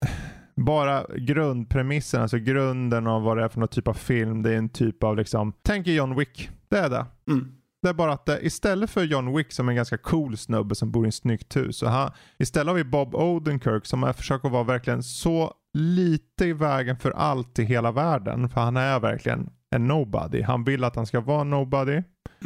[0.57, 4.43] Bara grundpremissen, alltså grunden av vad det är för någon typ av film.
[4.43, 6.51] Det är en typ av liksom, tänk er John Wick.
[6.69, 7.07] Det är det.
[7.29, 7.60] Mm.
[7.83, 10.75] Det är bara att eh, istället för John Wick som är en ganska cool snubbe
[10.75, 11.77] som bor i ett snyggt hus.
[11.77, 16.53] Så han, istället har vi Bob Odenkirk som är, försöker vara verkligen så lite i
[16.53, 18.49] vägen för allt i hela världen.
[18.49, 20.43] För han är verkligen en nobody.
[20.43, 22.03] Han vill att han ska vara en nobody.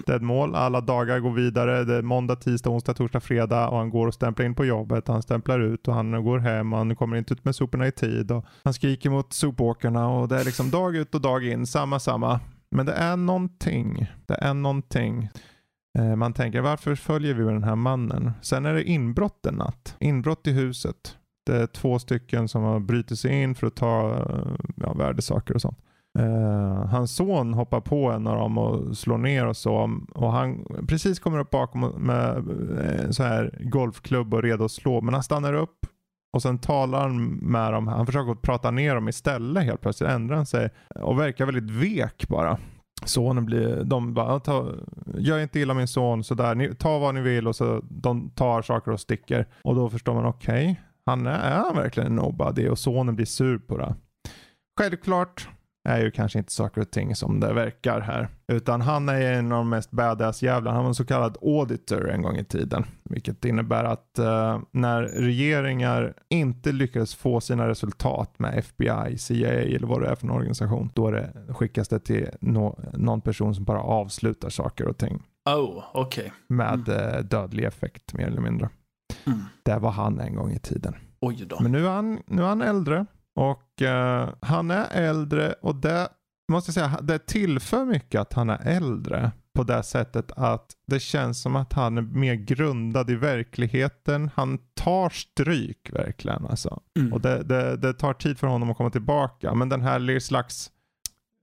[0.06, 0.54] Det är ett mål.
[0.54, 1.84] Alla dagar går vidare.
[1.84, 5.08] Det är måndag, tisdag, onsdag, torsdag, fredag och han går och stämplar in på jobbet.
[5.08, 7.92] Han stämplar ut och han går hem och han kommer inte ut med soporna i
[7.92, 8.30] tid.
[8.30, 11.66] Och han skriker mot sopåkarna och det är liksom dag ut och dag in.
[11.66, 12.40] Samma, samma.
[12.74, 14.06] Men det är någonting.
[14.26, 15.28] Det är någonting.
[15.98, 18.32] Eh, Man tänker varför följer vi med den här mannen?
[18.42, 19.96] Sen är det inbrott en natt.
[20.00, 21.16] Inbrott i huset.
[21.46, 25.54] Det är två stycken som har brutit sig in för att ta eh, ja, värdesaker
[25.54, 25.78] och sånt.
[26.18, 30.00] Eh, hans son hoppar på en av dem och slår ner och så.
[30.14, 32.36] Och han precis kommer upp bakom med
[33.04, 35.00] en så här golfklubb och redo att slå.
[35.00, 35.86] Men han stannar upp
[36.34, 37.88] och sen talar han med dem.
[37.88, 39.64] Han försöker prata ner dem istället.
[39.64, 42.58] Helt plötsligt ändrar han sig och verkar väldigt vek bara.
[43.04, 44.72] Sonen blir, de bara, ta,
[45.14, 48.62] gör inte illa min son sådär, ni, ta vad ni vill och så de tar
[48.62, 49.46] saker och sticker.
[49.62, 53.26] Och då förstår man, okej, han är, är han verkligen en nobody och sonen blir
[53.26, 53.94] sur på det.
[54.80, 55.48] Självklart
[55.84, 58.28] är ju kanske inte saker och ting som det verkar här.
[58.48, 60.74] Utan han är en av de mest badass jävlarna.
[60.76, 62.84] Han var en så kallad auditor en gång i tiden.
[63.02, 69.86] Vilket innebär att eh, när regeringar inte lyckades få sina resultat med FBI, CIA eller
[69.86, 70.90] vad det är för en organisation.
[70.94, 75.22] Då det, skickas det till nå- någon person som bara avslutar saker och ting.
[75.50, 76.32] Oh, okej.
[76.48, 78.68] Med eh, dödlig effekt mer eller mindre.
[79.26, 79.38] Mm.
[79.62, 80.94] Det var han en gång i tiden.
[81.20, 81.58] Oj då.
[81.60, 83.06] Men nu är han, nu är han äldre.
[83.34, 86.08] Och eh, han är äldre och det
[86.52, 89.30] måste jag säga, det tillför mycket att han är äldre.
[89.54, 94.30] På det sättet att det känns som att han är mer grundad i verkligheten.
[94.34, 96.80] Han tar stryk verkligen alltså.
[96.98, 97.12] Mm.
[97.12, 99.54] Och det, det, det tar tid för honom att komma tillbaka.
[99.54, 100.70] Men den här slags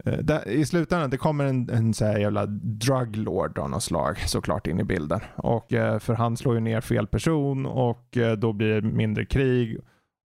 [0.06, 4.20] eh, där, I slutändan det kommer en, en så här jävla druglord av något slag
[4.20, 5.20] såklart in i bilden.
[5.36, 9.26] Och eh, För han slår ju ner fel person och eh, då blir det mindre
[9.26, 9.80] krig.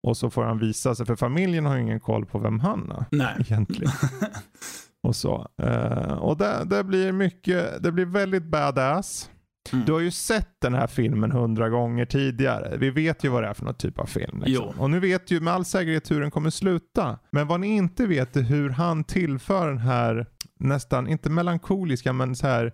[0.07, 2.91] Och så får han visa sig, för familjen har ju ingen koll på vem han
[2.91, 3.37] är Nej.
[3.39, 3.93] egentligen.
[5.03, 5.49] och så.
[5.63, 9.31] Eh, och det, det blir mycket, det blir väldigt badass.
[9.73, 9.85] Mm.
[9.85, 12.77] Du har ju sett den här filmen hundra gånger tidigare.
[12.77, 14.43] Vi vet ju vad det är för någon typ av film.
[14.47, 14.81] Liksom.
[14.81, 17.19] Och nu vet ju med all säkerhet hur den kommer sluta.
[17.31, 20.27] Men vad ni inte vet är hur han tillför den här
[20.59, 22.73] nästan, inte melankoliska, men så här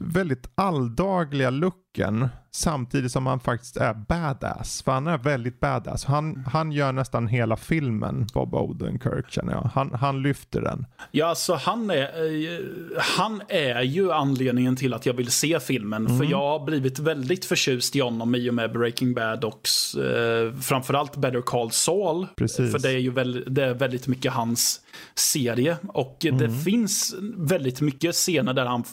[0.00, 4.82] väldigt alldagliga looken samtidigt som han faktiskt är badass.
[4.82, 6.04] För han är väldigt badass.
[6.04, 9.70] Han, han gör nästan hela filmen, Bob Odenkirk känner jag.
[9.74, 10.86] Han, han lyfter den.
[11.10, 12.60] Ja, alltså han är, eh,
[12.98, 16.06] han är ju anledningen till att jag vill se filmen.
[16.06, 16.18] Mm.
[16.18, 19.68] För jag har blivit väldigt förtjust i honom i och med Breaking Bad och
[20.04, 22.26] eh, framförallt Better Call Saul.
[22.36, 22.72] Precis.
[22.72, 24.80] För det är ju väl, det är väldigt mycket hans
[25.14, 25.76] serie.
[25.88, 26.38] Och mm.
[26.38, 28.84] det finns väldigt mycket scener där han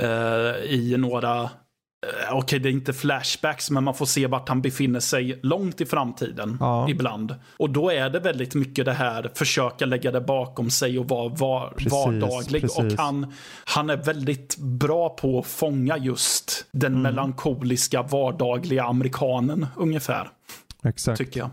[0.00, 1.50] eh, i några
[2.30, 5.80] Okej, okay, det är inte flashbacks, men man får se vart han befinner sig långt
[5.80, 6.88] i framtiden ja.
[6.88, 7.34] ibland.
[7.56, 11.28] Och då är det väldigt mycket det här, försöka lägga det bakom sig och vara
[11.28, 12.62] var, precis, vardaglig.
[12.62, 12.78] Precis.
[12.78, 13.32] Och han,
[13.64, 17.02] han är väldigt bra på att fånga just den mm.
[17.02, 20.28] melankoliska vardagliga amerikanen ungefär.
[20.84, 21.18] Exakt.
[21.18, 21.50] Tycker jag.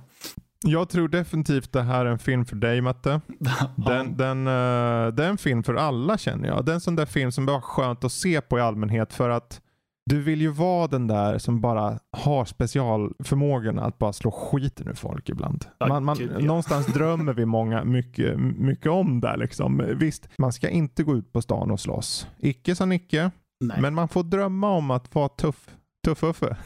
[0.64, 3.22] Jag tror definitivt det här är en film för dig Matte.
[3.76, 6.66] Den, den, uh, det är en film för alla känner jag.
[6.66, 9.30] Det är en sån där film som bara skönt att se på i allmänhet för
[9.30, 9.62] att
[10.12, 14.94] du vill ju vara den där som bara har specialförmågan att bara slå skiten ur
[14.94, 15.66] folk ibland.
[15.88, 19.38] Man, man, någonstans drömmer vi många mycket, mycket om det.
[19.38, 19.86] Liksom.
[19.96, 22.28] Visst, man ska inte gå ut på stan och slåss.
[22.40, 23.32] Icke sa Nicke.
[23.60, 23.82] Nej.
[23.82, 25.70] Men man får drömma om att vara tuff.
[26.08, 26.56] Tuff-Uffe.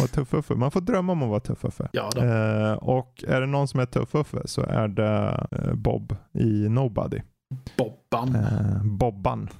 [0.00, 0.54] Vara tuff-Uffe.
[0.54, 1.88] Man får drömma om att vara tuff-Uffe.
[1.92, 6.68] Ja, eh, och är det någon som är tuff-Uffe så är det eh, Bob i
[6.68, 7.20] Nobody.
[7.76, 8.34] Bobban.
[8.36, 9.48] Eh, Bobban.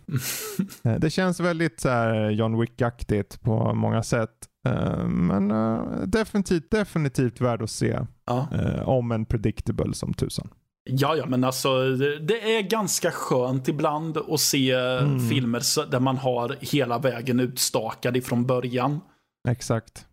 [0.84, 4.30] Eh, det känns väldigt så här, John Wick-aktigt på många sätt.
[4.68, 7.98] Eh, men eh, definitivt, definitivt värd att se.
[8.26, 8.48] Ja.
[8.84, 10.48] om en predictable som tusan.
[10.90, 15.28] Ja, ja, men alltså det är ganska skönt ibland att se mm.
[15.28, 19.00] filmer där man har hela vägen utstakad ifrån början.
[19.48, 20.06] Exakt.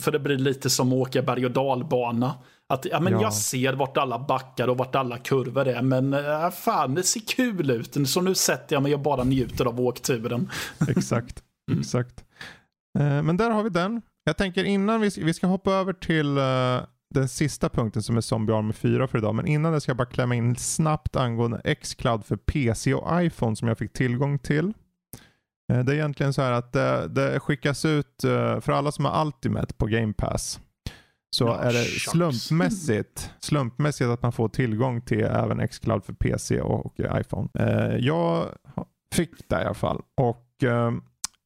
[0.00, 2.34] För det blir lite som att åka berg och dalbana.
[2.68, 3.22] Att, ja, men ja.
[3.22, 7.20] Jag ser vart alla backar och vart alla kurvor är, men äh, fan det ser
[7.20, 8.08] kul ut.
[8.08, 10.50] Så nu sätter jag mig och bara njuter av åkturen.
[10.88, 11.80] exakt, mm.
[11.80, 12.24] exakt.
[12.98, 14.02] Uh, men där har vi den.
[14.24, 16.82] Jag tänker innan vi, vi ska hoppa över till uh,
[17.12, 19.34] den sista punkten som är Zombie Army 4 för idag.
[19.34, 23.56] Men innan det ska jag bara klämma in snabbt angående Xcloud för PC och iPhone
[23.56, 24.72] som jag fick tillgång till.
[25.72, 29.04] Eh, det är egentligen så här att det, det skickas ut eh, för alla som
[29.04, 30.60] har Ultimate på Game Pass.
[31.34, 36.60] Så ja, är det slumpmässigt, slumpmässigt att man får tillgång till även Xcloud för PC
[36.60, 37.48] och, iPhone.
[37.54, 38.48] Eh, jag
[39.14, 40.02] fick det i alla fall.
[40.16, 40.48] Och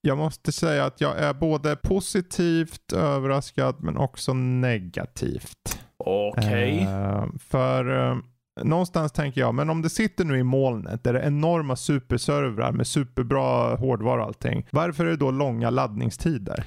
[0.01, 5.81] jag måste säga att jag är både positivt överraskad men också negativt.
[5.97, 6.83] Okej.
[6.83, 7.39] Okay.
[7.39, 8.17] För
[8.63, 12.73] någonstans tänker jag, men om det sitter nu i molnet, där det är enorma superservrar
[12.73, 14.67] med superbra hårdvara och allting.
[14.71, 16.65] Varför är det då långa laddningstider?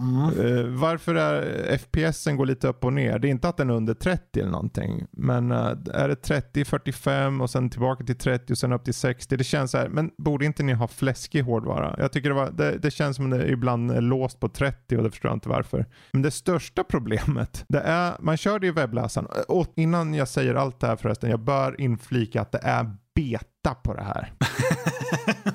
[0.00, 0.38] Mm.
[0.38, 1.42] Uh, varför är
[1.74, 3.18] FPSen går lite upp och ner?
[3.18, 5.06] Det är inte att den är under 30 eller någonting.
[5.10, 8.94] Men uh, är det 30, 45 och sen tillbaka till 30 och sen upp till
[8.94, 9.36] 60.
[9.36, 11.94] Det känns så här, men borde inte ni ha fläskig hårdvara?
[11.98, 15.02] Jag tycker det, var, det, det känns som det ibland är låst på 30 och
[15.02, 15.86] det förstår jag inte varför.
[16.12, 19.28] Men det största problemet, det är, man kör det i webbläsaren.
[19.48, 23.74] Och innan jag säger allt det här förresten, jag bör inflika att det är beta
[23.74, 24.32] på det här.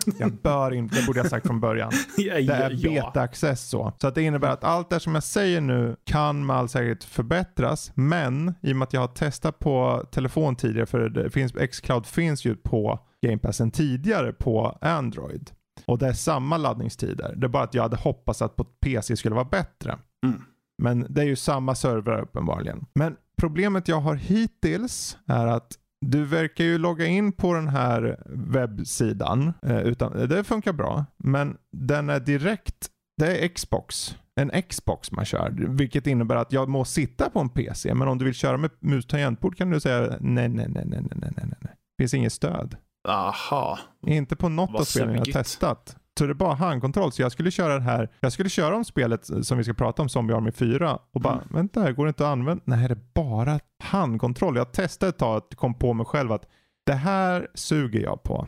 [0.19, 1.91] jag bör inte, det borde jag sagt från början.
[2.17, 3.93] det är beta-access så.
[4.01, 7.03] Så att det innebär att allt det som jag säger nu kan med all säkerhet
[7.03, 7.91] förbättras.
[7.95, 12.05] Men i och med att jag har testat på telefon tidigare, för det finns, Xcloud
[12.05, 15.51] finns ju på Game Passen tidigare på Android.
[15.85, 17.33] Och det är samma laddningstider.
[17.35, 19.99] Det är bara att jag hade hoppats att på PC skulle vara bättre.
[20.25, 20.41] Mm.
[20.77, 22.85] Men det är ju samma server uppenbarligen.
[22.95, 28.23] Men problemet jag har hittills är att du verkar ju logga in på den här
[28.25, 29.53] webbsidan.
[29.63, 31.05] Eh, utan, det funkar bra.
[31.17, 34.15] Men den är direkt, det är Xbox.
[34.35, 35.49] En Xbox man kör.
[35.57, 37.93] Vilket innebär att jag må sitta på en PC.
[37.93, 40.85] Men om du vill köra med mus tangentbord kan du säga nej, nej, nej, nej,
[40.85, 41.75] nej, nej, nej.
[41.99, 42.77] Finns inget stöd.
[43.07, 43.79] Aha.
[44.07, 45.97] Inte på något av spelen jag har testat.
[46.21, 47.11] Så det är bara handkontroll.
[47.11, 48.09] Så jag skulle köra det här.
[48.19, 50.99] Jag skulle köra om spelet som vi ska prata om, Zombie Army 4.
[51.13, 51.47] Och bara, mm.
[51.49, 52.63] vänta här, går det inte att använda?
[52.65, 54.55] Nej, det är bara handkontroll.
[54.55, 56.45] Jag testade ett tag och kom på mig själv att
[56.85, 58.47] det här suger jag på.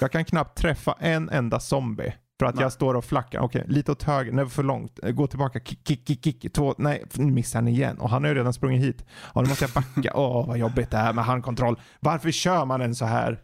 [0.00, 2.14] Jag kan knappt träffa en enda zombie.
[2.40, 2.62] För att nej.
[2.62, 3.40] jag står och flackar.
[3.40, 4.32] Okej, okay, lite åt höger.
[4.32, 4.98] Nej, för långt.
[5.02, 5.60] Gå tillbaka.
[5.60, 6.52] Kick, kick, kick, kick.
[6.52, 6.74] Två.
[6.78, 7.98] Nej, nu missar han igen.
[7.98, 9.04] Och han har ju redan sprungit hit.
[9.34, 10.12] Ja, nu måste jag backa.
[10.14, 11.80] Åh, oh, vad jobbigt det här med handkontroll.
[12.00, 13.42] Varför kör man en så här?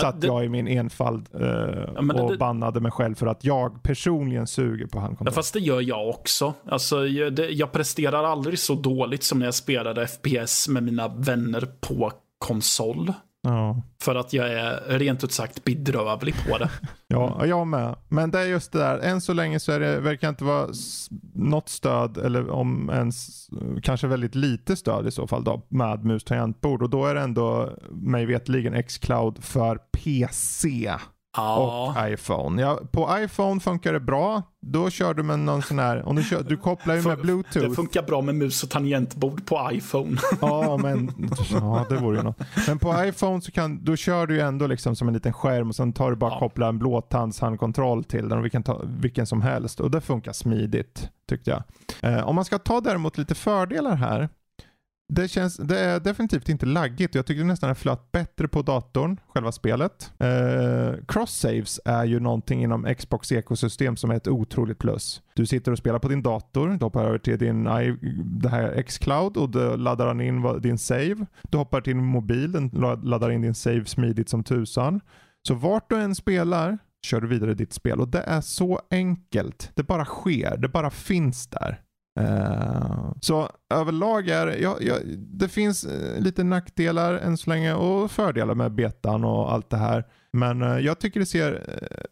[0.00, 0.26] Satt det...
[0.26, 1.40] jag i min enfald eh,
[1.94, 2.36] ja, och det...
[2.38, 5.32] bannade mig själv för att jag personligen suger på handkontroll.
[5.32, 6.54] Ja, fast det gör jag också.
[6.68, 11.08] Alltså, jag, det, jag presterar aldrig så dåligt som när jag spelade FPS med mina
[11.08, 13.12] vänner på konsol.
[13.46, 13.82] Ja.
[14.02, 16.70] För att jag är rent ut sagt bedrövlig på det.
[17.08, 17.96] Ja, jag med.
[18.08, 18.98] Men det är just det där.
[18.98, 20.68] Än så länge så är det, verkar inte vara
[21.34, 23.46] något stöd, eller om ens
[23.82, 26.82] kanske väldigt lite stöd i så fall då, med mus tangentbord.
[26.82, 30.92] Och då är det ändå mig vetligen Xcloud för PC
[31.36, 32.62] Ja, och iPhone.
[32.62, 34.42] Ja, på iPhone funkar det bra.
[34.60, 37.22] Då kör du med någon sån här, om du, kör, du kopplar ju med det
[37.22, 37.74] bluetooth.
[37.74, 40.16] funkar bra med mus och tangentbord på iPhone.
[40.40, 41.12] Ja, men
[41.50, 42.40] ja, det vore ju något.
[42.66, 45.68] Men på iPhone så kan, då kör du ju ändå liksom som en liten skärm
[45.68, 46.38] och sen tar du bara Ja.
[46.38, 50.00] koppla en blåtands handkontroll till den och vi kan ta vilken som helst och det
[50.00, 51.62] funkar smidigt tyckte jag.
[52.12, 54.28] Eh, om man ska ta däremot lite fördelar här.
[55.08, 57.14] Det, känns, det är definitivt inte laggigt.
[57.14, 60.12] Jag tycker nästan det flöt bättre på datorn, själva spelet.
[60.18, 65.22] Eh, cross-saves är ju någonting inom Xbox ekosystem som är ett otroligt plus.
[65.34, 68.82] Du sitter och spelar på din dator, du hoppar över till din i, det här
[68.82, 71.26] Xcloud och då laddar han in din save.
[71.42, 72.68] Du hoppar till din mobil, den
[73.02, 75.00] laddar in din save smidigt som tusan.
[75.48, 79.70] Så vart du än spelar kör du vidare ditt spel och det är så enkelt.
[79.74, 81.80] Det bara sker, det bara finns där.
[82.16, 88.10] Eh, så överlag är ja, ja, det finns eh, lite nackdelar än så länge och
[88.10, 90.04] fördelar med betan och allt det här.
[90.32, 91.62] Men eh, jag tycker det ser,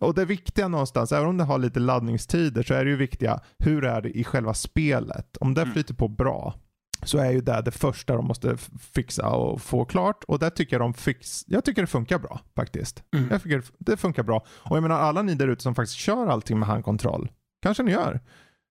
[0.00, 3.40] och det viktiga någonstans, även om det har lite laddningstider så är det ju viktiga,
[3.58, 5.36] hur är det i själva spelet?
[5.36, 5.72] Om det Mm.
[5.72, 6.54] flyter på bra
[7.02, 8.56] så är ju det det första de måste
[8.94, 12.40] fixa och få klart och där tycker jag de fix, jag tycker det funkar bra
[12.56, 13.02] faktiskt.
[13.16, 13.28] Mm.
[13.30, 14.44] Jag tycker det funkar bra.
[14.48, 17.30] Och jag menar alla ni där ute som faktiskt kör allting med handkontroll,
[17.62, 18.20] kanske ni gör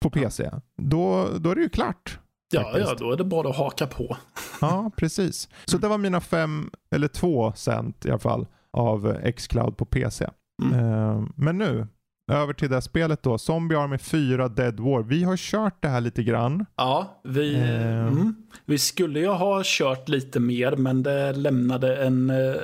[0.03, 0.51] på PC,
[0.81, 2.19] då, då är det ju klart.
[2.53, 2.87] Ja, faktiskt.
[2.89, 4.17] ja, då är det bara att haka på.
[4.61, 5.49] Ja, precis.
[5.65, 10.29] Så det var mina fem, eller två cent i alla fall, av Xcloud på PC.
[10.63, 10.79] Mm.
[10.79, 11.87] Eh, men nu,
[12.33, 13.37] över till det här spelet då.
[13.37, 15.03] Zombie Army 4 Dead War.
[15.03, 16.65] Vi har kört det här lite grann.
[16.75, 18.07] Ja, vi, Eh.
[18.07, 18.35] mm,
[18.65, 22.55] vi skulle ju ha kört lite mer, men det lämnade en eh,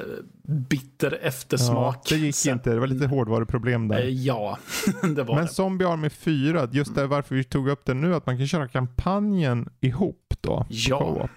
[0.69, 1.95] bitter eftersmak.
[2.11, 4.05] Ja, det gick Sen- inte, det var lite hårdvaruproblem Eh, där.
[4.09, 4.57] Ja,
[5.15, 5.51] det var Men det.
[5.51, 8.67] Zombie Army 4, just det varför vi tog upp det nu, att man kan köra
[8.67, 10.65] kampanjen ihop då.
[10.69, 11.29] Ja.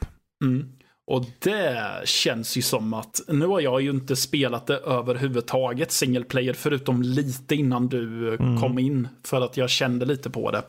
[0.45, 0.69] Mm.
[1.07, 6.25] Och det känns ju som att, nu har jag ju inte spelat det överhuvudtaget single
[6.25, 8.61] player förutom lite innan du Mm.
[8.61, 10.63] kom in för att jag kände lite på det.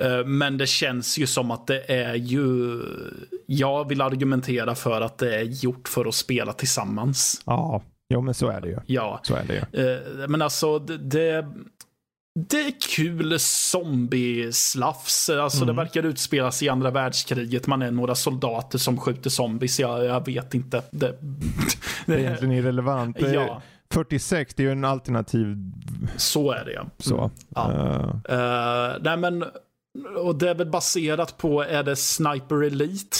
[0.00, 2.80] Eh, Men det känns ju som att det är ju,
[3.46, 7.42] jag vill argumentera för att det är gjort för att spela tillsammans.
[7.46, 7.82] Ja,
[8.14, 8.78] jo men så är det ju.
[8.86, 9.86] Ja, Så är det ju.
[9.92, 11.46] Eh, men alltså det,
[12.34, 15.30] det, är kul zombie-slafs.
[15.30, 15.76] Alltså Mm.
[15.76, 17.66] det verkar utspelas i andra världskriget.
[17.66, 19.80] Man är några soldater som skjuter zombies.
[19.80, 20.82] Jag, jag vet inte.
[20.90, 21.18] Det,
[22.06, 23.16] Det är egentligen irrelevant.
[23.20, 25.56] Ja, 46, det är ju en alternativ
[26.16, 26.86] så är det ja.
[26.98, 27.18] så.
[27.18, 27.30] Mm.
[27.54, 27.72] Ja.
[28.28, 29.44] Eh, Eh, nej men,
[30.16, 33.16] och det är väl baserat på, är det Sniper Elite?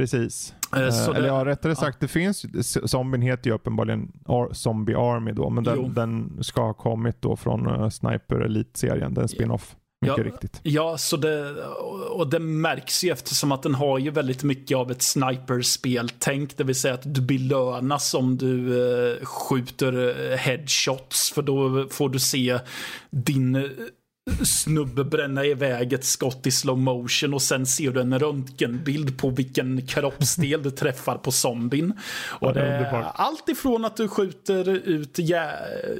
[0.00, 0.54] Precis.
[0.76, 2.46] Eh, Eh, så Eller det, ja, rättare sagt, det finns
[2.90, 7.36] Zombien heter ju uppenbarligen Ar- Zombie Army då, men den, den ska ha kommit då
[7.36, 9.76] från uh, Sniper Elite-serien, den spin-off.
[10.06, 10.24] Mycket Ja.
[10.24, 10.60] riktigt.
[10.62, 11.54] Ja, så det,
[12.10, 16.56] och det märks ju eftersom att den har ju väldigt mycket av ett sniperspeltänk.
[16.56, 18.82] Det vill säga att du belönas om du
[19.12, 19.92] eh, skjuter
[20.32, 21.30] eh, headshots.
[21.32, 22.58] För då får du se
[23.10, 23.62] din eh,
[24.44, 29.30] snubbe bränna iväg ett skott i slow motion och sen ser du en röntgenbild på
[29.30, 31.92] vilken kroppsdel du träffar på zombien.
[32.28, 35.18] Och det är allt ifrån att du skjuter ut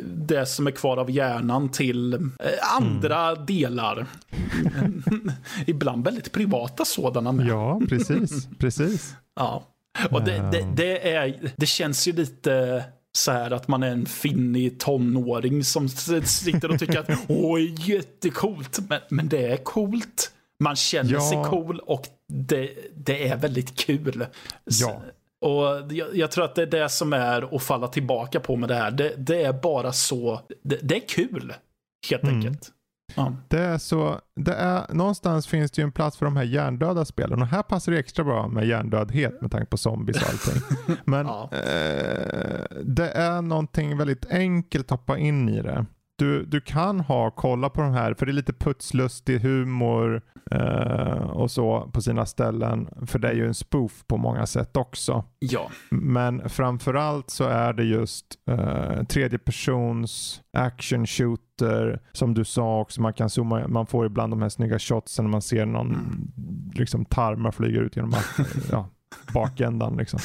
[0.05, 2.21] det som är kvar av hjärnan till eh,
[2.77, 4.07] andra delar.
[5.67, 7.47] Ibland väldigt privata sådana med.
[7.47, 8.49] Ja, precis.
[8.59, 9.15] precis.
[9.37, 9.67] Ja.
[10.11, 12.85] Och det, det, det, är, det känns ju lite
[13.19, 18.79] så här att man är en finnig tonåring som sitter och tycker att åh, jättecoolt.
[18.89, 20.33] Men, men det är coolt.
[20.63, 21.21] Man känner Ja.
[21.21, 24.27] sig cool och det, det är väldigt kul.
[24.81, 25.03] Ja.
[25.41, 28.69] Och jag, jag tror att det är det som är att falla tillbaka på med
[28.69, 28.91] det här.
[28.91, 31.55] Det, det är bara så, det, det är kul.
[32.11, 32.35] Helt Mm.
[32.37, 32.69] enkelt.
[33.17, 33.33] Ja.
[33.49, 37.05] Det är så, det är, någonstans finns det ju en plats för de här hjärndöda
[37.05, 40.63] spelen och här passar det extra bra med hjärndödhet med tanke på zombies och allting.
[41.05, 41.49] Men Ja.
[41.53, 45.87] eh, det är någonting väldigt enkelt att hoppa in i det.
[46.21, 51.31] Du, du kan ha, kolla på de här, för det är lite putslustig humor eh,
[51.31, 52.89] och så på sina ställen.
[53.07, 55.25] För det är ju en spoof på många sätt också.
[55.39, 55.71] ja.
[55.91, 63.01] Men framförallt så är det just eh, tredje persons action shooter som du sa också.
[63.03, 66.31] Man kan zooma, man får ibland de här snygga shotsen när man ser någon Mm.
[66.75, 68.13] liksom tarmar flyga ut genom
[68.71, 68.89] ja,
[69.35, 69.97] bakändan.
[69.97, 70.21] Liksom.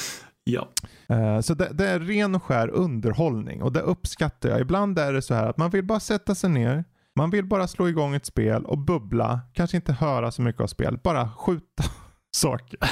[0.47, 0.69] Ja.
[1.07, 4.61] Eh, så det, det är ren och skär underhållning och det uppskattar jag.
[4.61, 6.83] Ibland är det så här att man vill bara sätta sig ner,
[7.15, 10.67] man vill bara slå igång ett spel och bubbla, kanske inte höra så mycket av
[10.67, 11.83] spelet, bara skjuta
[12.35, 12.79] saker.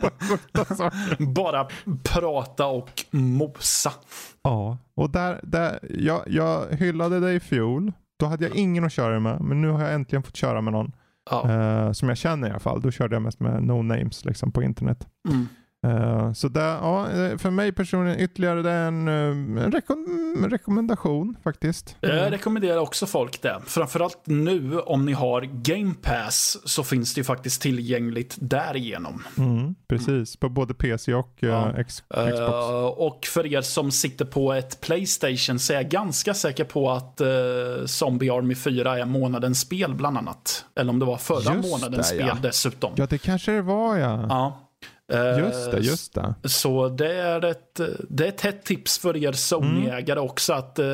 [0.00, 1.26] Bara sjuka saker.
[1.34, 1.68] Bara
[2.02, 3.92] prata och mosa.
[4.42, 7.92] Ja, och där, där, jag, jag hyllade dig i fjol.
[8.18, 10.72] Då hade jag ingen att köra med, men nu har jag äntligen fått köra med
[10.72, 10.92] någon.
[11.30, 11.50] Ja.
[11.50, 12.80] eh, som jag känner i alla fall.
[12.80, 15.08] Då körde jag mest med no names liksom, på internet.
[15.28, 15.46] Mm.
[15.84, 21.96] Eh, så där, ja, eh, för mig personligen ytterligare en, eh, en rekom- rekommendation faktiskt.
[22.00, 23.60] Jag rekommenderar också folk det.
[23.66, 29.22] Framförallt nu om ni har Game Pass så finns det ju faktiskt tillgängligt därigenom.
[29.38, 31.70] Mm, precis, på både PC och Ja.
[31.78, 32.38] X- Xbox.
[32.38, 36.90] Eh, och för er som sitter på ett Playstation så är jag ganska säker på
[36.90, 40.64] att uh, Zombie Army 4 är månadens spel bland annat.
[40.76, 42.36] Eller om det var förra Just månadens det, spel ja.
[42.42, 42.92] dessutom.
[42.96, 44.26] Ja, det kanske det var ja.
[44.28, 44.60] Ja.
[45.12, 46.34] Eh, Just det, just det.
[46.44, 50.86] Så det är ett, det är ett hett tips för er Sony-ägare också att eh,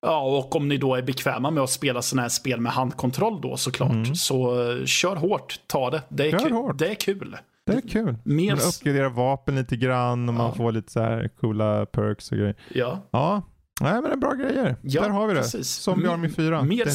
[0.00, 3.40] Ja, och om ni då är bekväma med att spela sådana här spel med handkontroll
[3.40, 4.16] då såklart.
[4.16, 6.02] Så eh, kör hårt, ta det.
[6.08, 6.40] Det är, Mm.
[6.40, 6.56] Kör kul.
[6.56, 6.78] hårt.
[6.78, 7.36] Det är kul.
[7.66, 8.16] Det är kul.
[8.24, 10.54] Mer Man uppgraderar vapen lite grann och man Ja.
[10.54, 12.54] får lite så här coola perks och grejer.
[12.74, 13.42] Ja, Ja,
[13.80, 14.76] Nej, men det är bra grejer.
[14.82, 15.40] Ja, Där har vi det.
[15.40, 15.68] precis.
[15.68, 16.62] Zombie Army 4.
[16.62, 16.86] mer,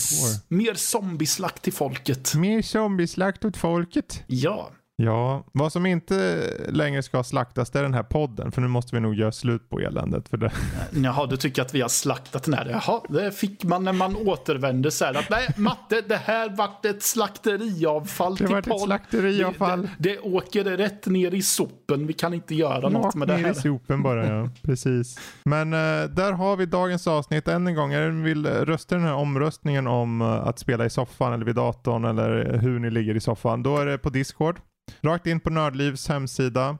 [0.53, 2.35] mer zombieslakt till folket.
[2.35, 4.23] Mer zombieslakt åt folket.
[4.27, 8.51] Ja, Ja, vad som inte längre ska slaktas det är den här podden.
[8.51, 10.29] För nu måste vi nog göra slut på eländet.
[10.29, 10.51] För det.
[11.03, 12.65] Jaha, du tycker att vi har slaktat den här.
[12.69, 16.85] Jaha, det fick man när man återvände så här att nej, Matte, det här vart
[16.85, 19.81] ett slakteriavfall Det till vart ett slakteriavfall.
[19.81, 22.07] Det, det, det åker rätt ner i sopen.
[22.07, 23.53] Vi kan inte göra något Rakt med det ner i här.
[23.53, 24.49] sopen bara ja.
[24.61, 25.19] Precis.
[25.43, 27.47] Men eh, där har vi dagens avsnitt.
[27.47, 30.89] Än en gång, är ni vill rösta den här omröstningen om eh, att spela i
[30.89, 33.63] soffan eller vid datorn eller hur ni ligger i soffan.
[33.63, 34.59] Då är det på Discord.
[35.01, 36.77] Rakt in på Nördlivs hemsida.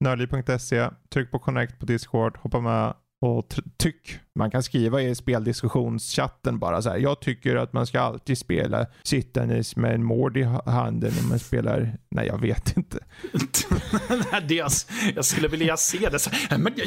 [0.00, 0.88] Nördliv.se.
[1.12, 2.36] Tryck på connect på Discord.
[2.36, 4.18] Hoppa med och tyck.
[4.38, 6.96] Man kan skriva i speldiskussionschatten bara så här.
[6.98, 11.28] Jag tycker att man ska alltid spela sittandes med en mord i ha- handen när
[11.28, 11.98] man spelar.
[12.10, 12.98] Nej, jag vet inte.
[14.48, 14.70] Jag,
[15.14, 16.18] jag skulle vilja se det.
[16.18, 16.82] Så, men, g-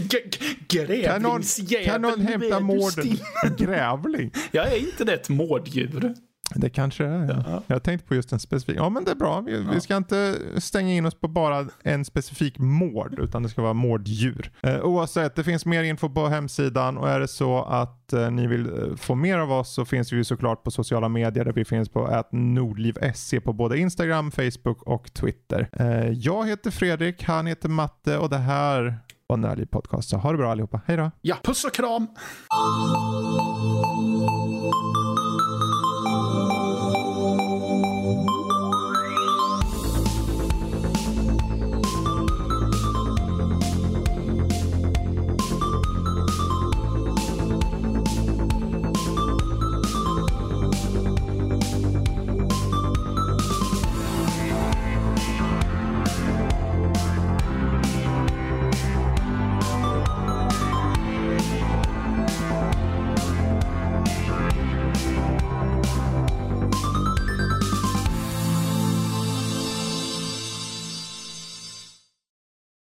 [0.67, 3.23] g- Kan någon, grävlingsjävel, kan någon hämta still.
[3.57, 4.31] Grävling?
[4.51, 6.13] Jag är inte det ett mårddjur?
[6.55, 7.27] Det kanske det är.
[7.27, 7.43] Ja.
[7.47, 7.63] Ja.
[7.67, 8.75] Jag tänkte på just en specifik.
[8.77, 9.41] Ja men det är bra.
[9.41, 13.61] Vi, vi ska inte stänga in oss på bara en specifik mård utan det ska
[13.61, 14.51] vara mårddjur.
[14.63, 18.47] Eh, oavsett, det finns mer info på hemsidan och är det så att eh, ni
[18.47, 21.53] vill eh, få mer av oss så finns vi ju såklart på sociala medier där
[21.53, 25.69] vi finns på nordliv.se på både Instagram, Facebook och Twitter.
[25.73, 30.09] Eh, jag heter Fredrik, han heter Matte och det här var Nördliv Podcast.
[30.09, 30.81] Så ha det bra allihopa.
[30.85, 31.11] Hej då!
[31.21, 32.07] Ja, puss och kram!